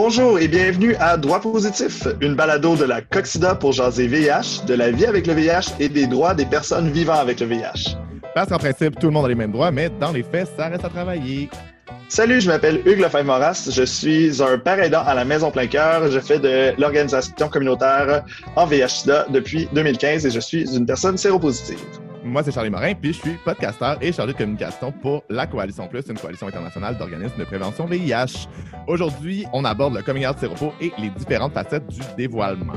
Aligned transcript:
Bonjour 0.00 0.38
et 0.38 0.46
bienvenue 0.46 0.94
à 1.00 1.16
Droit 1.16 1.40
positif, 1.40 2.06
une 2.20 2.36
balado 2.36 2.76
de 2.76 2.84
la 2.84 3.00
Coxida 3.00 3.56
pour 3.56 3.72
jaser 3.72 4.06
VIH, 4.06 4.64
de 4.64 4.74
la 4.74 4.92
vie 4.92 5.06
avec 5.06 5.26
le 5.26 5.32
VIH 5.32 5.74
et 5.80 5.88
des 5.88 6.06
droits 6.06 6.34
des 6.34 6.46
personnes 6.46 6.88
vivant 6.88 7.16
avec 7.16 7.40
le 7.40 7.46
VIH. 7.46 7.96
Parce 8.32 8.48
qu'en 8.48 8.58
principe, 8.58 8.96
tout 9.00 9.08
le 9.08 9.12
monde 9.12 9.24
a 9.24 9.28
les 9.28 9.34
mêmes 9.34 9.50
droits, 9.50 9.72
mais 9.72 9.90
dans 9.98 10.12
les 10.12 10.22
faits, 10.22 10.50
ça 10.56 10.68
reste 10.68 10.84
à 10.84 10.88
travailler. 10.88 11.50
Salut, 12.08 12.40
je 12.40 12.46
m'appelle 12.46 12.80
Hugues 12.86 13.00
Lefebvre-Moras. 13.00 13.70
Je 13.72 13.82
suis 13.82 14.40
un 14.40 14.56
père 14.58 14.78
aidant 14.78 15.02
à 15.04 15.14
la 15.14 15.24
Maison 15.24 15.50
Plein 15.50 15.66
Cœur. 15.66 16.08
Je 16.08 16.20
fais 16.20 16.38
de 16.38 16.80
l'organisation 16.80 17.48
communautaire 17.48 18.22
en 18.54 18.66
VIH-Sida 18.66 19.26
depuis 19.30 19.68
2015 19.72 20.24
et 20.24 20.30
je 20.30 20.38
suis 20.38 20.76
une 20.76 20.86
personne 20.86 21.18
séropositive. 21.18 21.80
Moi, 22.28 22.42
c'est 22.42 22.52
Charlie 22.52 22.68
Morin, 22.68 22.92
puis 22.94 23.14
je 23.14 23.20
suis 23.20 23.34
podcasteur 23.42 23.96
et 24.02 24.12
chargé 24.12 24.34
de 24.34 24.38
communication 24.38 24.92
pour 24.92 25.24
la 25.30 25.46
Coalition 25.46 25.88
Plus, 25.88 26.04
une 26.08 26.18
coalition 26.18 26.46
internationale 26.46 26.98
d'organismes 26.98 27.38
de 27.38 27.44
prévention 27.44 27.86
VIH. 27.86 28.48
Aujourd'hui, 28.86 29.46
on 29.54 29.64
aborde 29.64 29.94
le 29.94 30.02
coming 30.02 30.26
out 30.26 30.38
séropo 30.38 30.74
et 30.78 30.92
les 30.98 31.08
différentes 31.08 31.54
facettes 31.54 31.86
du 31.86 32.00
dévoilement. 32.18 32.74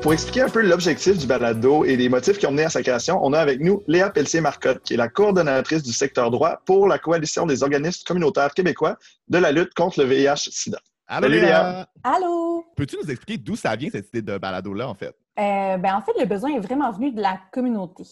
Pour 0.00 0.12
expliquer 0.12 0.42
un 0.42 0.48
peu 0.48 0.62
l'objectif 0.62 1.18
du 1.18 1.26
balado 1.26 1.84
et 1.84 1.96
les 1.96 2.08
motifs 2.08 2.38
qui 2.38 2.46
ont 2.46 2.52
mené 2.52 2.64
à 2.64 2.70
sa 2.70 2.82
création, 2.82 3.18
on 3.20 3.32
a 3.32 3.40
avec 3.40 3.60
nous 3.60 3.82
Léa 3.88 4.10
Pelletier-Marcotte, 4.10 4.82
qui 4.84 4.94
est 4.94 4.96
la 4.96 5.08
coordonnatrice 5.08 5.82
du 5.82 5.92
secteur 5.92 6.30
droit 6.30 6.62
pour 6.64 6.86
la 6.86 6.98
Coalition 6.98 7.46
des 7.46 7.64
organismes 7.64 8.04
communautaires 8.06 8.54
québécois 8.54 8.96
de 9.28 9.38
la 9.38 9.50
lutte 9.50 9.74
contre 9.74 10.00
le 10.00 10.06
VIH-Sida. 10.06 10.78
Allô, 11.08 11.26
Léa! 11.26 11.88
Allô! 12.04 12.64
Peux-tu 12.76 12.96
nous 13.02 13.10
expliquer 13.10 13.38
d'où 13.38 13.56
ça 13.56 13.74
vient, 13.74 13.90
cette 13.90 14.08
idée 14.08 14.22
de 14.22 14.38
balado-là, 14.38 14.88
en 14.88 14.94
fait? 14.94 15.14
Euh, 15.38 15.76
ben, 15.76 15.94
en 15.94 16.02
fait, 16.02 16.18
le 16.18 16.24
besoin 16.24 16.50
est 16.50 16.58
vraiment 16.58 16.90
venu 16.90 17.12
de 17.12 17.22
la 17.22 17.38
communauté. 17.52 18.02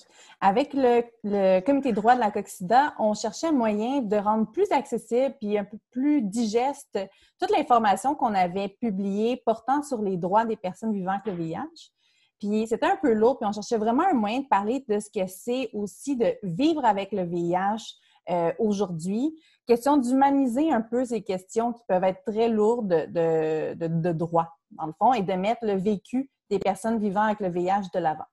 Avec 0.41 0.73
le, 0.75 1.61
comité 1.61 1.93
droit 1.93 2.15
de 2.15 2.21
la 2.21 2.31
COXIDA, 2.31 2.95
on 3.01 3.15
cherchait 3.15 3.49
un 3.49 3.53
moyen 3.53 4.01
de 4.01 4.17
rendre 4.17 4.49
plus 4.53 4.71
accessible 4.71 5.35
et 5.43 5.59
un 5.59 5.65
peu 5.65 5.79
plus 5.91 6.23
digeste 6.23 6.99
toute 7.41 7.51
l'information 7.51 8.15
qu'on 8.15 8.33
avait 8.33 8.69
publiée 8.69 9.43
portant 9.45 9.83
sur 9.83 10.03
les 10.03 10.17
droits 10.17 10.45
des 10.45 10.57
personnes 10.57 10.93
vivant 10.93 11.13
avec 11.13 11.27
le 11.27 11.33
VIH. 11.33 11.91
Puis 12.39 12.69
c'était 12.69 12.87
un 12.87 12.99
peu 13.01 13.13
lourd, 13.13 13.39
puis 13.39 13.49
on 13.49 13.53
cherchait 13.53 13.79
vraiment 13.79 14.05
un 14.05 14.15
moyen 14.15 14.41
de 14.41 14.47
parler 14.47 14.85
de 14.89 15.01
ce 15.01 15.11
que 15.11 15.27
c'est 15.27 15.71
aussi 15.73 16.17
de 16.17 16.33
vivre 16.45 16.85
avec 16.85 17.11
le 17.11 17.25
VIH 17.25 17.97
euh, 18.31 18.53
aujourd'hui. 18.61 19.35
Question 19.67 19.97
d'humaniser 19.97 20.71
un 20.71 20.83
peu 20.83 21.05
ces 21.05 21.23
questions 21.23 21.73
qui 21.73 21.83
peuvent 21.89 22.05
être 22.05 22.23
très 22.25 22.49
lourdes 22.49 22.89
de, 22.89 23.75
de, 23.75 23.89
de 23.89 24.13
droit, 24.13 24.49
dans 24.71 24.87
le 24.87 24.93
fond, 24.97 25.13
et 25.13 25.23
de 25.23 25.33
mettre 25.33 25.65
le 25.65 25.75
vécu 25.75 26.31
des 26.51 26.59
personnes 26.59 26.99
vivant 26.99 27.23
avec 27.23 27.41
le 27.41 27.49
VIH 27.49 27.91
de 27.95 27.99
l'avant. 27.99 28.27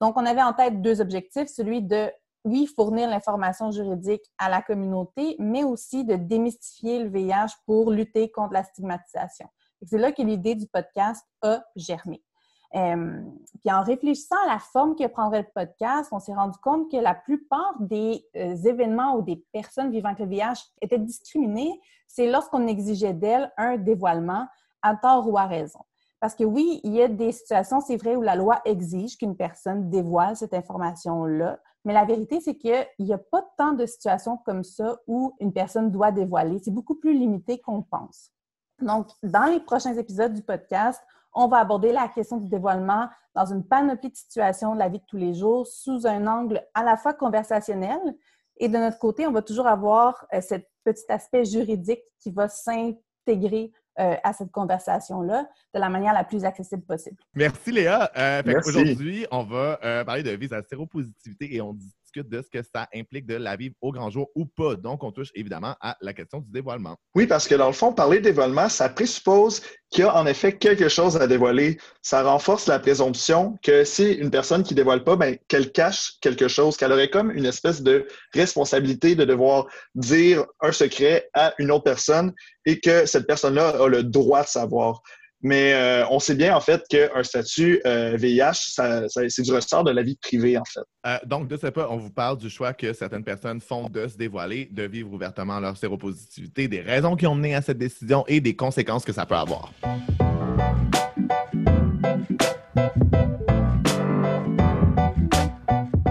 Donc, 0.00 0.16
on 0.16 0.26
avait 0.26 0.42
en 0.42 0.52
tête 0.52 0.82
deux 0.82 1.00
objectifs, 1.00 1.48
celui 1.48 1.82
de, 1.82 2.10
oui, 2.44 2.66
fournir 2.66 3.08
l'information 3.08 3.70
juridique 3.70 4.24
à 4.38 4.48
la 4.48 4.60
communauté, 4.60 5.36
mais 5.38 5.64
aussi 5.64 6.04
de 6.04 6.16
démystifier 6.16 7.02
le 7.02 7.08
VIH 7.08 7.54
pour 7.66 7.90
lutter 7.90 8.30
contre 8.30 8.52
la 8.52 8.64
stigmatisation. 8.64 9.46
C'est 9.82 9.98
là 9.98 10.12
que 10.12 10.22
l'idée 10.22 10.54
du 10.54 10.66
podcast 10.66 11.24
a 11.42 11.62
germé. 11.76 12.22
Euh, 12.74 13.22
puis 13.60 13.72
en 13.72 13.84
réfléchissant 13.84 14.36
à 14.44 14.54
la 14.54 14.58
forme 14.58 14.96
que 14.96 15.06
prendrait 15.06 15.42
le 15.42 15.48
podcast, 15.54 16.08
on 16.10 16.18
s'est 16.18 16.34
rendu 16.34 16.58
compte 16.58 16.90
que 16.90 16.96
la 16.96 17.14
plupart 17.14 17.74
des 17.78 18.26
euh, 18.34 18.56
événements 18.56 19.16
où 19.16 19.22
des 19.22 19.44
personnes 19.52 19.92
vivant 19.92 20.08
avec 20.08 20.20
le 20.20 20.26
VIH 20.26 20.72
étaient 20.80 20.98
discriminées, 20.98 21.80
c'est 22.08 22.28
lorsqu'on 22.28 22.66
exigeait 22.66 23.12
d'elles 23.12 23.52
un 23.56 23.76
dévoilement 23.76 24.48
à 24.82 24.96
tort 24.96 25.28
ou 25.28 25.38
à 25.38 25.44
raison. 25.44 25.80
Parce 26.24 26.34
que 26.34 26.44
oui, 26.44 26.80
il 26.84 26.94
y 26.94 27.02
a 27.02 27.08
des 27.08 27.32
situations, 27.32 27.82
c'est 27.82 27.98
vrai, 27.98 28.16
où 28.16 28.22
la 28.22 28.34
loi 28.34 28.62
exige 28.64 29.18
qu'une 29.18 29.36
personne 29.36 29.90
dévoile 29.90 30.34
cette 30.38 30.54
information-là, 30.54 31.60
mais 31.84 31.92
la 31.92 32.06
vérité, 32.06 32.40
c'est 32.40 32.56
qu'il 32.56 32.86
n'y 32.98 33.12
a 33.12 33.18
pas 33.18 33.46
tant 33.58 33.74
de 33.74 33.84
situations 33.84 34.38
comme 34.38 34.64
ça 34.64 34.96
où 35.06 35.34
une 35.38 35.52
personne 35.52 35.90
doit 35.90 36.12
dévoiler. 36.12 36.58
C'est 36.64 36.70
beaucoup 36.70 36.94
plus 36.94 37.12
limité 37.12 37.60
qu'on 37.60 37.82
pense. 37.82 38.30
Donc, 38.80 39.08
dans 39.22 39.44
les 39.52 39.60
prochains 39.60 39.92
épisodes 39.98 40.32
du 40.32 40.40
podcast, 40.40 40.98
on 41.34 41.46
va 41.46 41.58
aborder 41.58 41.92
la 41.92 42.08
question 42.08 42.38
du 42.38 42.48
dévoilement 42.48 43.10
dans 43.34 43.44
une 43.44 43.62
panoplie 43.62 44.08
de 44.08 44.16
situations 44.16 44.72
de 44.72 44.78
la 44.78 44.88
vie 44.88 45.00
de 45.00 45.04
tous 45.06 45.18
les 45.18 45.34
jours 45.34 45.66
sous 45.66 46.06
un 46.06 46.26
angle 46.26 46.66
à 46.72 46.84
la 46.84 46.96
fois 46.96 47.12
conversationnel 47.12 48.00
et 48.56 48.68
de 48.68 48.78
notre 48.78 48.98
côté, 48.98 49.26
on 49.26 49.32
va 49.32 49.42
toujours 49.42 49.66
avoir 49.66 50.26
euh, 50.32 50.40
ce 50.40 50.54
petit 50.84 51.04
aspect 51.10 51.44
juridique 51.44 52.02
qui 52.20 52.30
va 52.30 52.48
s'intégrer 52.48 53.72
euh, 54.00 54.16
à 54.24 54.32
cette 54.32 54.50
conversation-là 54.50 55.48
de 55.72 55.78
la 55.78 55.88
manière 55.88 56.12
la 56.12 56.24
plus 56.24 56.44
accessible 56.44 56.82
possible. 56.82 57.16
Merci 57.34 57.70
Léa. 57.70 58.10
Euh, 58.16 58.42
Aujourd'hui, 58.66 59.26
on 59.30 59.44
va 59.44 59.78
euh, 59.84 60.04
parler 60.04 60.22
de 60.22 60.30
visa 60.30 60.60
séropositivité 60.68 61.54
et 61.54 61.60
on 61.60 61.76
de 62.22 62.42
ce 62.42 62.48
que 62.50 62.64
ça 62.64 62.88
implique 62.94 63.26
de 63.26 63.34
la 63.34 63.56
vivre 63.56 63.74
au 63.80 63.92
grand 63.92 64.10
jour 64.10 64.30
ou 64.34 64.46
pas. 64.46 64.76
Donc, 64.76 65.02
on 65.02 65.12
touche 65.12 65.30
évidemment 65.34 65.74
à 65.80 65.96
la 66.00 66.12
question 66.12 66.40
du 66.40 66.50
dévoilement. 66.50 66.96
Oui, 67.14 67.26
parce 67.26 67.48
que 67.48 67.54
dans 67.54 67.66
le 67.66 67.72
fond, 67.72 67.92
parler 67.92 68.18
de 68.18 68.24
dévoilement, 68.24 68.68
ça 68.68 68.88
présuppose 68.88 69.60
qu'il 69.90 70.04
y 70.04 70.06
a 70.06 70.16
en 70.16 70.26
effet 70.26 70.56
quelque 70.56 70.88
chose 70.88 71.16
à 71.16 71.26
dévoiler. 71.26 71.78
Ça 72.02 72.22
renforce 72.22 72.66
la 72.66 72.78
présomption 72.78 73.56
que 73.62 73.84
si 73.84 74.12
une 74.12 74.30
personne 74.30 74.62
qui 74.62 74.74
dévoile 74.74 75.04
pas, 75.04 75.16
ben, 75.16 75.36
qu'elle 75.48 75.72
cache 75.72 76.14
quelque 76.20 76.48
chose, 76.48 76.76
qu'elle 76.76 76.92
aurait 76.92 77.10
comme 77.10 77.30
une 77.30 77.46
espèce 77.46 77.82
de 77.82 78.06
responsabilité 78.32 79.14
de 79.14 79.24
devoir 79.24 79.66
dire 79.94 80.44
un 80.60 80.72
secret 80.72 81.28
à 81.34 81.54
une 81.58 81.70
autre 81.70 81.84
personne 81.84 82.32
et 82.66 82.80
que 82.80 83.06
cette 83.06 83.26
personne-là 83.26 83.82
a 83.82 83.88
le 83.88 84.02
droit 84.02 84.42
de 84.42 84.48
savoir. 84.48 85.02
Mais 85.44 85.74
euh, 85.74 86.06
on 86.10 86.18
sait 86.20 86.34
bien, 86.34 86.56
en 86.56 86.60
fait, 86.60 86.82
qu'un 86.88 87.22
statut 87.22 87.78
euh, 87.86 88.16
VIH, 88.16 88.54
ça, 88.54 89.06
ça, 89.10 89.20
c'est 89.28 89.42
du 89.42 89.52
ressort 89.52 89.84
de 89.84 89.90
la 89.90 90.02
vie 90.02 90.16
privée, 90.16 90.56
en 90.56 90.64
fait. 90.64 90.80
Euh, 91.06 91.18
donc, 91.26 91.48
de 91.48 91.58
ce 91.58 91.66
pas, 91.66 91.86
on 91.90 91.98
vous 91.98 92.10
parle 92.10 92.38
du 92.38 92.48
choix 92.48 92.72
que 92.72 92.94
certaines 92.94 93.24
personnes 93.24 93.60
font 93.60 93.90
de 93.90 94.08
se 94.08 94.16
dévoiler, 94.16 94.70
de 94.72 94.84
vivre 94.84 95.12
ouvertement 95.12 95.60
leur 95.60 95.76
séropositivité, 95.76 96.66
des 96.66 96.80
raisons 96.80 97.14
qui 97.14 97.26
ont 97.26 97.34
mené 97.34 97.54
à 97.54 97.60
cette 97.60 97.76
décision 97.76 98.24
et 98.26 98.40
des 98.40 98.56
conséquences 98.56 99.04
que 99.04 99.12
ça 99.12 99.26
peut 99.26 99.36
avoir. 99.36 99.70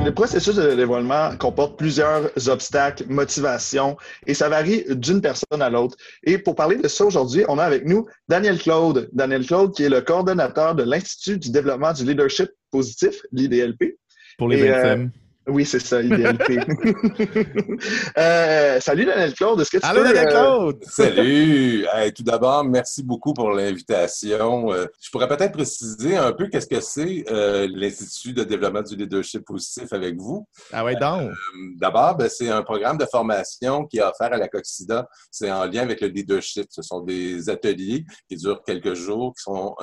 Le 0.05 0.11
processus 0.11 0.55
de 0.55 0.75
dévoilement 0.75 1.35
comporte 1.37 1.77
plusieurs 1.77 2.29
obstacles, 2.49 3.05
motivations, 3.07 3.95
et 4.27 4.33
ça 4.33 4.49
varie 4.49 4.83
d'une 4.89 5.21
personne 5.21 5.61
à 5.61 5.69
l'autre. 5.69 5.95
Et 6.23 6.37
pour 6.37 6.55
parler 6.55 6.75
de 6.75 6.87
ça 6.89 7.05
aujourd'hui, 7.05 7.45
on 7.47 7.57
a 7.57 7.63
avec 7.63 7.85
nous 7.85 8.05
Daniel 8.27 8.57
Claude. 8.59 9.09
Daniel 9.13 9.45
Claude, 9.45 9.73
qui 9.73 9.83
est 9.83 9.89
le 9.89 10.01
coordonnateur 10.01 10.75
de 10.75 10.83
l'Institut 10.83 11.37
du 11.37 11.51
développement 11.51 11.93
du 11.93 12.03
leadership 12.03 12.49
positif, 12.69 13.21
l'IDLP. 13.31 13.97
Pour 14.37 14.49
les 14.49 14.69
intimes. 14.69 15.11
Oui, 15.45 15.65
c'est 15.65 15.79
ça, 15.79 16.01
IDLP. 16.01 16.51
euh, 18.17 18.79
salut 18.79 19.03
Daniel 19.03 19.33
Claude, 19.33 19.59
est-ce 19.59 19.71
que 19.71 19.77
tu 19.77 19.85
Allô, 19.85 20.01
peux... 20.01 20.13
Daniel 20.13 20.29
Claude! 20.29 20.77
Euh... 20.81 20.85
Salut! 20.89 21.85
Hey, 21.93 22.13
tout 22.13 22.23
d'abord, 22.23 22.63
merci 22.63 23.03
beaucoup 23.03 23.33
pour 23.33 23.51
l'invitation. 23.51 24.71
Euh, 24.71 24.85
je 25.01 25.09
pourrais 25.11 25.27
peut-être 25.27 25.51
préciser 25.51 26.15
un 26.15 26.31
peu 26.31 26.47
qu'est-ce 26.47 26.67
que 26.67 26.79
c'est 26.79 27.25
euh, 27.29 27.67
l'Institut 27.69 28.31
de 28.31 28.45
développement 28.45 28.83
du 28.83 28.95
leadership 28.95 29.43
positif 29.43 29.91
avec 29.91 30.15
vous. 30.15 30.47
Ah 30.71 30.85
ouais, 30.85 30.95
donc? 30.95 31.31
d'abord, 31.75 32.15
ben, 32.15 32.29
c'est 32.29 32.49
un 32.49 32.63
programme 32.63 32.97
de 32.97 33.05
formation 33.05 33.85
qui 33.85 33.97
est 33.97 34.03
offert 34.03 34.31
à 34.31 34.37
la 34.37 34.47
COXIDA. 34.47 35.09
C'est 35.29 35.51
en 35.51 35.65
lien 35.65 35.81
avec 35.81 35.99
le 35.99 36.07
leadership. 36.07 36.67
Ce 36.69 36.81
sont 36.81 37.01
des 37.01 37.49
ateliers 37.49 38.05
qui 38.29 38.37
durent 38.37 38.63
quelques 38.63 38.93
jours, 38.93 39.33
qui 39.35 39.43
sont 39.43 39.75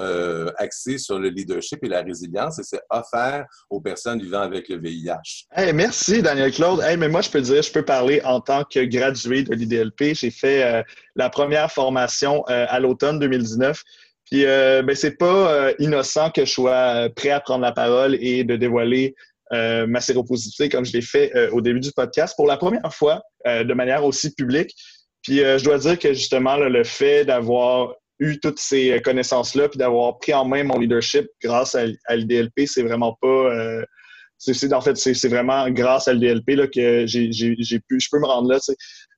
axés 0.56 0.96
sur 0.96 1.18
le 1.18 1.28
leadership 1.28 1.84
et 1.84 1.88
la 1.88 2.00
résilience, 2.00 2.58
et 2.58 2.62
c'est 2.62 2.80
offert 2.88 3.44
aux 3.68 3.82
personnes 3.82 4.22
vivant 4.22 4.40
avec 4.40 4.70
le 4.70 4.78
VIH. 4.78 5.49
Hey, 5.52 5.72
merci, 5.72 6.22
Daniel 6.22 6.52
Claude. 6.52 6.80
Hey, 6.80 6.96
mais 6.96 7.08
moi, 7.08 7.22
je 7.22 7.28
peux 7.28 7.40
dire, 7.40 7.60
je 7.60 7.72
peux 7.72 7.84
parler 7.84 8.20
en 8.22 8.40
tant 8.40 8.62
que 8.62 8.84
gradué 8.84 9.42
de 9.42 9.52
l'IDLP. 9.52 10.14
J'ai 10.14 10.30
fait 10.30 10.62
euh, 10.62 10.82
la 11.16 11.28
première 11.28 11.72
formation 11.72 12.44
euh, 12.48 12.66
à 12.68 12.78
l'automne 12.78 13.18
2019. 13.18 13.82
Puis, 14.30 14.46
euh, 14.46 14.82
ben, 14.82 14.94
c'est 14.94 15.18
pas 15.18 15.52
euh, 15.52 15.72
innocent 15.80 16.30
que 16.30 16.44
je 16.44 16.52
sois 16.52 17.08
prêt 17.16 17.30
à 17.30 17.40
prendre 17.40 17.62
la 17.62 17.72
parole 17.72 18.16
et 18.20 18.44
de 18.44 18.54
dévoiler 18.54 19.16
ma 19.52 20.00
séropositivité 20.00 20.68
comme 20.68 20.84
je 20.84 20.92
l'ai 20.92 21.02
fait 21.02 21.32
au 21.50 21.60
début 21.60 21.80
du 21.80 21.90
podcast 21.90 22.36
pour 22.36 22.46
la 22.46 22.56
première 22.56 22.94
fois 22.94 23.20
de 23.44 23.74
manière 23.74 24.04
aussi 24.04 24.32
publique. 24.32 24.72
Puis, 25.22 25.38
je 25.38 25.64
dois 25.64 25.78
dire 25.78 25.98
que 25.98 26.12
justement, 26.12 26.54
là, 26.54 26.68
le 26.68 26.84
fait 26.84 27.24
d'avoir 27.24 27.94
eu 28.20 28.38
toutes 28.38 28.60
ces 28.60 29.02
connaissances-là 29.02 29.68
puis 29.68 29.78
d'avoir 29.78 30.18
pris 30.18 30.32
en 30.32 30.44
main 30.44 30.62
mon 30.62 30.78
leadership 30.78 31.26
grâce 31.42 31.74
à, 31.74 31.86
à 32.04 32.14
l'IDLP, 32.14 32.66
c'est 32.66 32.84
vraiment 32.84 33.18
pas 33.20 33.50
c'est 34.40 34.72
en 34.72 34.80
fait 34.80 34.96
c'est 34.96 35.28
vraiment 35.28 35.68
grâce 35.70 36.08
à 36.08 36.14
l'DLP 36.14 36.56
là 36.56 36.66
que 36.66 37.04
j'ai 37.06 37.80
pu 37.80 38.00
je 38.00 38.08
peux 38.10 38.18
me 38.18 38.26
rendre 38.26 38.48
là 38.48 38.58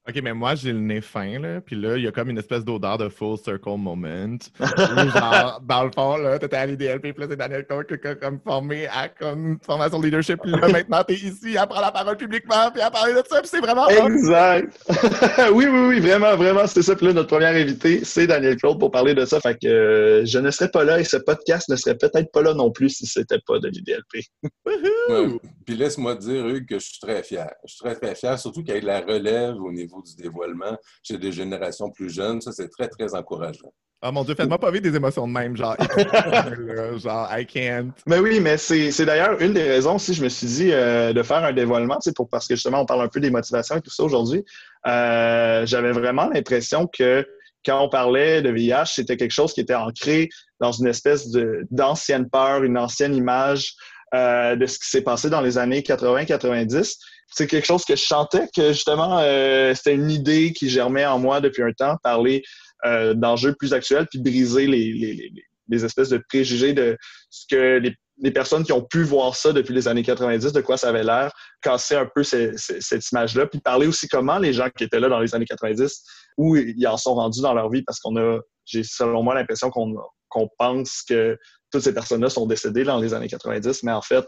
OK, 0.08 0.20
mais 0.20 0.34
moi, 0.34 0.56
j'ai 0.56 0.72
le 0.72 0.80
nez 0.80 1.00
fin, 1.00 1.38
là. 1.38 1.60
Puis 1.60 1.76
là, 1.76 1.96
il 1.96 2.02
y 2.02 2.08
a 2.08 2.10
comme 2.10 2.28
une 2.28 2.38
espèce 2.38 2.64
d'odeur 2.64 2.98
de 2.98 3.08
full 3.08 3.38
circle 3.38 3.76
moment. 3.78 4.36
genre, 4.58 5.60
dans 5.62 5.84
le 5.84 5.92
fond, 5.92 6.16
là, 6.16 6.40
t'étais 6.40 6.56
à 6.56 6.66
l'IDLP, 6.66 7.12
puis 7.12 7.14
là, 7.18 7.26
c'est 7.30 7.36
Daniel 7.36 7.64
Cohen 7.64 7.84
qui 7.84 8.08
a 8.08 8.14
comme 8.16 8.40
formé 8.40 8.88
à 8.88 9.08
comme 9.08 9.58
formation 9.64 10.00
de 10.00 10.06
leadership. 10.06 10.40
Puis 10.42 10.50
là, 10.50 10.66
maintenant, 10.68 11.04
t'es 11.04 11.14
ici 11.14 11.56
à 11.56 11.68
prendre 11.68 11.82
la 11.82 11.92
parole 11.92 12.16
publiquement, 12.16 12.72
puis 12.72 12.82
à 12.82 12.90
parler 12.90 13.12
de 13.12 13.22
ça. 13.28 13.40
Puis 13.40 13.48
c'est 13.48 13.60
vraiment. 13.60 13.88
Exact. 13.88 14.76
oui, 15.52 15.66
oui, 15.66 15.86
oui, 15.90 16.00
vraiment, 16.00 16.34
vraiment, 16.34 16.66
c'était 16.66 16.82
ça. 16.82 16.96
Puis 16.96 17.06
là, 17.06 17.12
notre 17.12 17.28
première 17.28 17.54
invité, 17.54 18.04
c'est 18.04 18.26
Daniel 18.26 18.56
Claude 18.56 18.80
pour 18.80 18.90
parler 18.90 19.14
de 19.14 19.24
ça. 19.24 19.40
Fait 19.40 19.56
que 19.56 19.68
euh, 19.68 20.24
je 20.24 20.40
ne 20.40 20.50
serais 20.50 20.68
pas 20.68 20.82
là 20.82 20.98
et 20.98 21.04
ce 21.04 21.16
podcast 21.16 21.68
ne 21.68 21.76
serait 21.76 21.96
peut-être 21.96 22.32
pas 22.32 22.42
là 22.42 22.54
non 22.54 22.72
plus 22.72 22.88
si 22.88 23.06
c'était 23.06 23.38
pas 23.46 23.60
de 23.60 23.68
l'IDLP. 23.68 24.24
Puis 25.64 25.76
laisse-moi 25.76 26.16
dire, 26.16 26.48
Hugues, 26.48 26.66
que 26.66 26.80
je 26.80 26.86
suis 26.86 26.98
très 27.00 27.22
fier. 27.22 27.52
Je 27.64 27.74
suis 27.74 27.84
très, 27.84 27.94
très 27.94 28.14
fier, 28.16 28.36
surtout 28.36 28.64
qu'il 28.64 28.74
y 28.74 28.78
ait 28.78 28.80
de 28.80 28.86
la 28.86 29.00
relève 29.00 29.54
au 29.56 29.70
niveau 29.70 29.91
du 30.00 30.14
dévoilement 30.16 30.76
chez 31.02 31.18
des 31.18 31.32
générations 31.32 31.90
plus 31.90 32.10
jeunes. 32.10 32.40
Ça, 32.40 32.52
c'est 32.52 32.68
très, 32.68 32.88
très 32.88 33.14
encourageant. 33.14 33.72
Oh 34.04 34.10
mon 34.10 34.24
Dieu, 34.24 34.34
faites-moi 34.34 34.58
pas 34.58 34.72
vivre 34.72 34.82
des 34.82 34.96
émotions 34.96 35.28
de 35.28 35.32
même, 35.32 35.56
genre, 35.56 35.76
genre, 36.98 37.28
I 37.30 37.46
can't. 37.46 37.92
Mais 38.04 38.18
oui, 38.18 38.40
mais 38.40 38.56
c'est 38.56 39.04
d'ailleurs 39.04 39.40
une 39.40 39.52
des 39.52 39.62
raisons 39.62 39.96
si 39.96 40.12
je 40.12 40.24
me 40.24 40.28
suis 40.28 40.48
dit 40.48 40.72
euh, 40.72 41.12
de 41.12 41.22
faire 41.22 41.44
un 41.44 41.52
dévoilement, 41.52 41.98
pour, 42.16 42.28
parce 42.28 42.48
que 42.48 42.56
justement, 42.56 42.80
on 42.80 42.86
parle 42.86 43.02
un 43.02 43.08
peu 43.08 43.20
des 43.20 43.30
motivations 43.30 43.76
et 43.76 43.80
tout 43.80 43.92
ça 43.92 44.02
aujourd'hui. 44.02 44.44
Euh, 44.88 45.64
j'avais 45.66 45.92
vraiment 45.92 46.28
l'impression 46.30 46.88
que 46.88 47.24
quand 47.64 47.80
on 47.80 47.88
parlait 47.88 48.42
de 48.42 48.50
VIH, 48.50 48.86
c'était 48.86 49.16
quelque 49.16 49.30
chose 49.30 49.52
qui 49.52 49.60
était 49.60 49.76
ancré 49.76 50.30
dans 50.58 50.72
une 50.72 50.88
espèce 50.88 51.28
d'ancienne 51.70 52.28
peur, 52.28 52.64
une 52.64 52.76
ancienne 52.76 53.14
image 53.14 53.76
euh, 54.14 54.56
de 54.56 54.66
ce 54.66 54.80
qui 54.80 54.88
s'est 54.88 55.02
passé 55.02 55.30
dans 55.30 55.40
les 55.40 55.58
années 55.58 55.80
80-90 55.80 56.96
c'est 57.32 57.46
quelque 57.46 57.66
chose 57.66 57.84
que 57.84 57.96
je 57.96 58.02
chantais, 58.02 58.48
que 58.54 58.72
justement, 58.72 59.18
euh, 59.20 59.74
c'était 59.74 59.94
une 59.94 60.10
idée 60.10 60.52
qui 60.52 60.68
germait 60.68 61.06
en 61.06 61.18
moi 61.18 61.40
depuis 61.40 61.62
un 61.62 61.72
temps, 61.72 61.96
parler 62.02 62.42
euh, 62.84 63.14
d'enjeux 63.14 63.54
plus 63.54 63.72
actuels, 63.72 64.06
puis 64.10 64.20
briser 64.20 64.66
les, 64.66 64.92
les, 64.92 65.32
les, 65.68 65.84
espèces 65.84 66.10
de 66.10 66.22
préjugés 66.28 66.72
de 66.74 66.96
ce 67.30 67.46
que 67.50 67.78
les, 67.78 67.94
les, 68.18 68.30
personnes 68.30 68.64
qui 68.64 68.72
ont 68.72 68.82
pu 68.84 69.02
voir 69.02 69.34
ça 69.34 69.52
depuis 69.52 69.72
les 69.72 69.88
années 69.88 70.02
90, 70.02 70.52
de 70.52 70.60
quoi 70.60 70.76
ça 70.76 70.90
avait 70.90 71.04
l'air, 71.04 71.32
casser 71.62 71.96
un 71.96 72.08
peu 72.14 72.22
cette 72.22 73.10
image-là, 73.12 73.46
puis 73.46 73.60
parler 73.60 73.86
aussi 73.86 74.08
comment 74.08 74.38
les 74.38 74.52
gens 74.52 74.68
qui 74.68 74.84
étaient 74.84 75.00
là 75.00 75.08
dans 75.08 75.20
les 75.20 75.34
années 75.34 75.46
90, 75.46 76.04
où 76.36 76.56
ils 76.56 76.86
en 76.86 76.96
sont 76.96 77.14
rendus 77.14 77.40
dans 77.40 77.54
leur 77.54 77.70
vie, 77.70 77.82
parce 77.82 78.00
qu'on 78.00 78.16
a, 78.16 78.38
j'ai 78.66 78.82
selon 78.84 79.22
moi 79.22 79.34
l'impression 79.34 79.70
qu'on 79.70 79.94
qu'on 80.28 80.48
pense 80.58 81.02
que 81.02 81.38
toutes 81.70 81.82
ces 81.82 81.92
personnes-là 81.92 82.30
sont 82.30 82.46
décédées 82.46 82.84
dans 82.84 82.98
les 82.98 83.12
années 83.12 83.28
90, 83.28 83.82
mais 83.82 83.92
en 83.92 84.00
fait, 84.00 84.24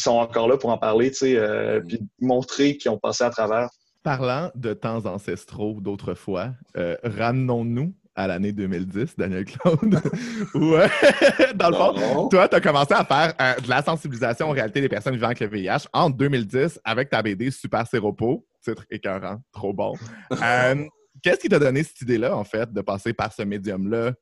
ils 0.00 0.02
sont 0.02 0.16
encore 0.16 0.48
là 0.48 0.56
pour 0.56 0.70
en 0.70 0.78
parler, 0.78 1.10
tu 1.10 1.18
sais, 1.18 1.36
euh, 1.36 1.80
puis 1.86 2.00
montrer 2.20 2.76
qu'ils 2.78 2.90
ont 2.90 2.98
passé 2.98 3.22
à 3.22 3.30
travers. 3.30 3.68
Parlant 4.02 4.50
de 4.54 4.72
temps 4.72 5.04
ancestraux 5.04 5.78
d'autrefois, 5.80 6.52
euh, 6.78 6.96
ramenons-nous 7.04 7.94
à 8.14 8.26
l'année 8.26 8.52
2010, 8.52 9.16
Daniel 9.18 9.44
Claude. 9.44 10.00
ouais. 10.54 10.88
Dans 11.54 11.68
le 11.68 11.76
fond, 11.76 12.28
toi, 12.28 12.48
tu 12.48 12.56
as 12.56 12.60
commencé 12.60 12.94
à 12.94 13.04
faire 13.04 13.34
euh, 13.40 13.60
de 13.60 13.68
la 13.68 13.82
sensibilisation 13.82 14.48
aux 14.48 14.52
réalités 14.52 14.80
des 14.80 14.88
personnes 14.88 15.14
vivant 15.14 15.26
avec 15.26 15.40
le 15.40 15.48
VIH 15.48 15.86
en 15.92 16.08
2010 16.08 16.80
avec 16.82 17.10
ta 17.10 17.22
BD 17.22 17.50
Super 17.50 17.86
Séropo, 17.86 18.46
titre 18.64 18.84
écœurant, 18.90 19.36
trop 19.52 19.74
bon. 19.74 19.94
Qu'est-ce 21.22 21.40
qui 21.40 21.48
t'a 21.50 21.58
donné 21.58 21.82
cette 21.82 22.00
idée-là, 22.00 22.34
en 22.34 22.44
fait, 22.44 22.72
de 22.72 22.80
passer 22.80 23.12
par 23.12 23.32
ce 23.32 23.42
médium-là 23.42 24.12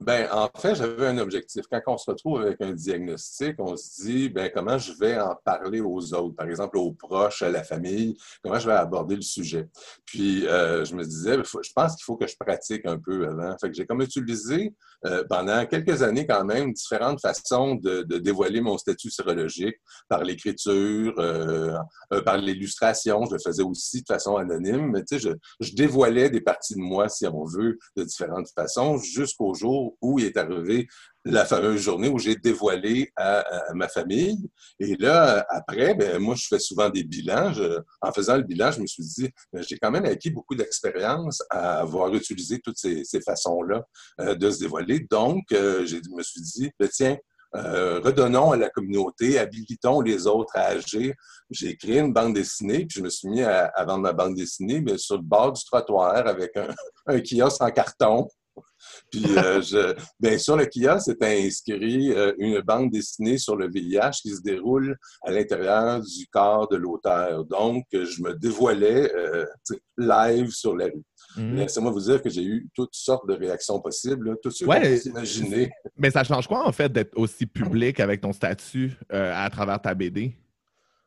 ben, 0.00 0.28
en 0.32 0.50
fait, 0.58 0.74
j'avais 0.74 1.06
un 1.06 1.18
objectif. 1.18 1.64
Quand 1.70 1.80
on 1.86 1.96
se 1.96 2.10
retrouve 2.10 2.40
avec 2.40 2.60
un 2.60 2.72
diagnostic, 2.72 3.54
on 3.58 3.76
se 3.76 4.02
dit, 4.02 4.28
ben, 4.28 4.50
comment 4.52 4.76
je 4.76 4.92
vais 4.98 5.18
en 5.18 5.36
parler 5.44 5.80
aux 5.80 6.12
autres, 6.14 6.34
par 6.34 6.46
exemple 6.46 6.78
aux 6.78 6.92
proches, 6.92 7.42
à 7.42 7.50
la 7.50 7.62
famille, 7.62 8.16
comment 8.42 8.58
je 8.58 8.66
vais 8.66 8.74
aborder 8.74 9.16
le 9.16 9.22
sujet? 9.22 9.68
Puis, 10.04 10.46
euh, 10.46 10.84
je 10.84 10.94
me 10.94 11.04
disais, 11.04 11.36
je 11.36 11.70
pense 11.74 11.94
qu'il 11.94 12.04
faut 12.04 12.16
que 12.16 12.26
je 12.26 12.36
pratique 12.38 12.84
un 12.86 12.98
peu 12.98 13.26
avant. 13.26 13.56
Fait 13.58 13.72
j'ai 13.72 13.86
comme 13.86 14.02
utilisé 14.02 14.74
euh, 15.06 15.24
pendant 15.28 15.64
quelques 15.66 16.02
années 16.02 16.26
quand 16.26 16.44
même 16.44 16.72
différentes 16.72 17.20
façons 17.20 17.76
de, 17.76 18.02
dévoiler 18.18 18.60
mon 18.60 18.78
statut 18.78 19.10
sérologique 19.10 19.76
par 20.08 20.24
l'écriture, 20.24 21.14
euh, 21.18 21.78
par 22.24 22.36
l'illustration. 22.36 23.24
Je 23.26 23.34
le 23.34 23.38
faisais 23.38 23.62
aussi 23.62 24.02
de 24.02 24.06
façon 24.06 24.36
anonyme, 24.36 24.90
mais 24.90 25.04
tu 25.04 25.18
sais, 25.18 25.18
je, 25.18 25.30
je 25.60 25.74
dévoilais 25.74 26.30
des 26.30 26.40
parties 26.40 26.74
de 26.74 26.80
moi, 26.80 27.08
si 27.08 27.26
on 27.26 27.44
veut, 27.44 27.78
de 27.96 28.02
différentes 28.02 28.48
façons, 28.54 28.98
jusqu'au 28.98 29.54
jour 29.54 29.83
où 30.00 30.18
il 30.18 30.26
est 30.26 30.36
arrivé 30.36 30.86
la 31.24 31.44
fameuse 31.46 31.80
journée 31.80 32.08
où 32.08 32.18
j'ai 32.18 32.36
dévoilé 32.36 33.10
à, 33.16 33.44
ma 33.74 33.88
famille. 33.88 34.46
Et 34.78 34.94
là, 34.96 35.46
après, 35.48 35.94
ben, 35.94 36.18
moi, 36.18 36.34
je 36.34 36.46
fais 36.46 36.58
souvent 36.58 36.90
des 36.90 37.02
bilans. 37.02 37.52
en 38.02 38.12
faisant 38.12 38.36
le 38.36 38.42
bilan, 38.42 38.70
je 38.72 38.80
me 38.80 38.86
suis 38.86 39.02
dit, 39.04 39.30
ben, 39.52 39.62
j'ai 39.62 39.78
quand 39.78 39.90
même 39.90 40.04
acquis 40.04 40.30
beaucoup 40.30 40.54
d'expérience 40.54 41.42
à 41.48 41.80
avoir 41.80 42.14
utilisé 42.14 42.60
toutes 42.60 42.78
ces, 42.78 43.04
façons-là 43.24 43.84
euh, 44.20 44.34
de 44.34 44.50
se 44.50 44.60
dévoiler. 44.60 45.00
Donc, 45.10 45.44
euh, 45.52 45.86
je 45.86 45.96
me 46.14 46.22
suis 46.22 46.42
dit, 46.42 46.70
ben, 46.78 46.88
tiens, 46.92 47.16
euh, 47.56 48.00
redonnons 48.00 48.52
à 48.52 48.56
la 48.56 48.68
communauté, 48.68 49.38
habilitons 49.38 50.00
les 50.00 50.26
autres 50.26 50.56
à 50.56 50.66
agir. 50.66 51.14
J'ai 51.50 51.76
créé 51.76 52.00
une 52.00 52.12
bande 52.12 52.34
dessinée, 52.34 52.84
puis 52.86 52.98
je 52.98 53.02
me 53.02 53.08
suis 53.08 53.28
mis 53.28 53.42
à, 53.42 53.72
vendre 53.86 54.02
ma 54.02 54.12
bande 54.12 54.34
dessinée 54.34 54.82
sur 54.98 55.16
le 55.16 55.22
bord 55.22 55.52
du 55.52 55.64
trottoir 55.64 56.26
avec 56.26 56.56
un 56.56 57.20
kiosque 57.20 57.62
en 57.62 57.70
carton. 57.70 58.28
Puis, 59.10 59.24
euh, 59.36 59.60
je, 59.62 59.94
bien 60.20 60.38
sûr, 60.38 60.56
le 60.56 60.66
kiosque 60.66 61.16
c'est 61.20 61.22
inscrit 61.22 62.12
euh, 62.12 62.32
une 62.38 62.60
bande 62.60 62.90
dessinée 62.90 63.38
sur 63.38 63.56
le 63.56 63.68
VIH 63.70 64.20
qui 64.22 64.30
se 64.30 64.42
déroule 64.42 64.96
à 65.22 65.30
l'intérieur 65.30 66.00
du 66.00 66.26
corps 66.30 66.68
de 66.68 66.76
l'auteur. 66.76 67.44
Donc, 67.44 67.84
je 67.92 68.22
me 68.22 68.34
dévoilais 68.34 69.12
euh, 69.14 69.46
live 69.96 70.50
sur 70.50 70.76
la 70.76 70.86
rue. 70.86 71.04
Mmh. 71.36 71.56
Laissez-moi 71.56 71.90
vous 71.90 72.00
dire 72.00 72.22
que 72.22 72.30
j'ai 72.30 72.44
eu 72.44 72.68
toutes 72.74 72.94
sortes 72.94 73.28
de 73.28 73.34
réactions 73.34 73.80
possibles, 73.80 74.36
tout 74.42 74.50
ce 74.50 74.64
ouais, 74.64 74.96
s'imaginer. 74.98 75.70
Mais 75.96 76.10
ça 76.10 76.24
change 76.24 76.46
quoi, 76.46 76.66
en 76.66 76.72
fait, 76.72 76.92
d'être 76.92 77.16
aussi 77.16 77.46
public 77.46 78.00
avec 78.00 78.20
ton 78.20 78.32
statut 78.32 78.92
à 79.10 79.48
travers 79.50 79.80
ta 79.80 79.94
BD? 79.94 80.36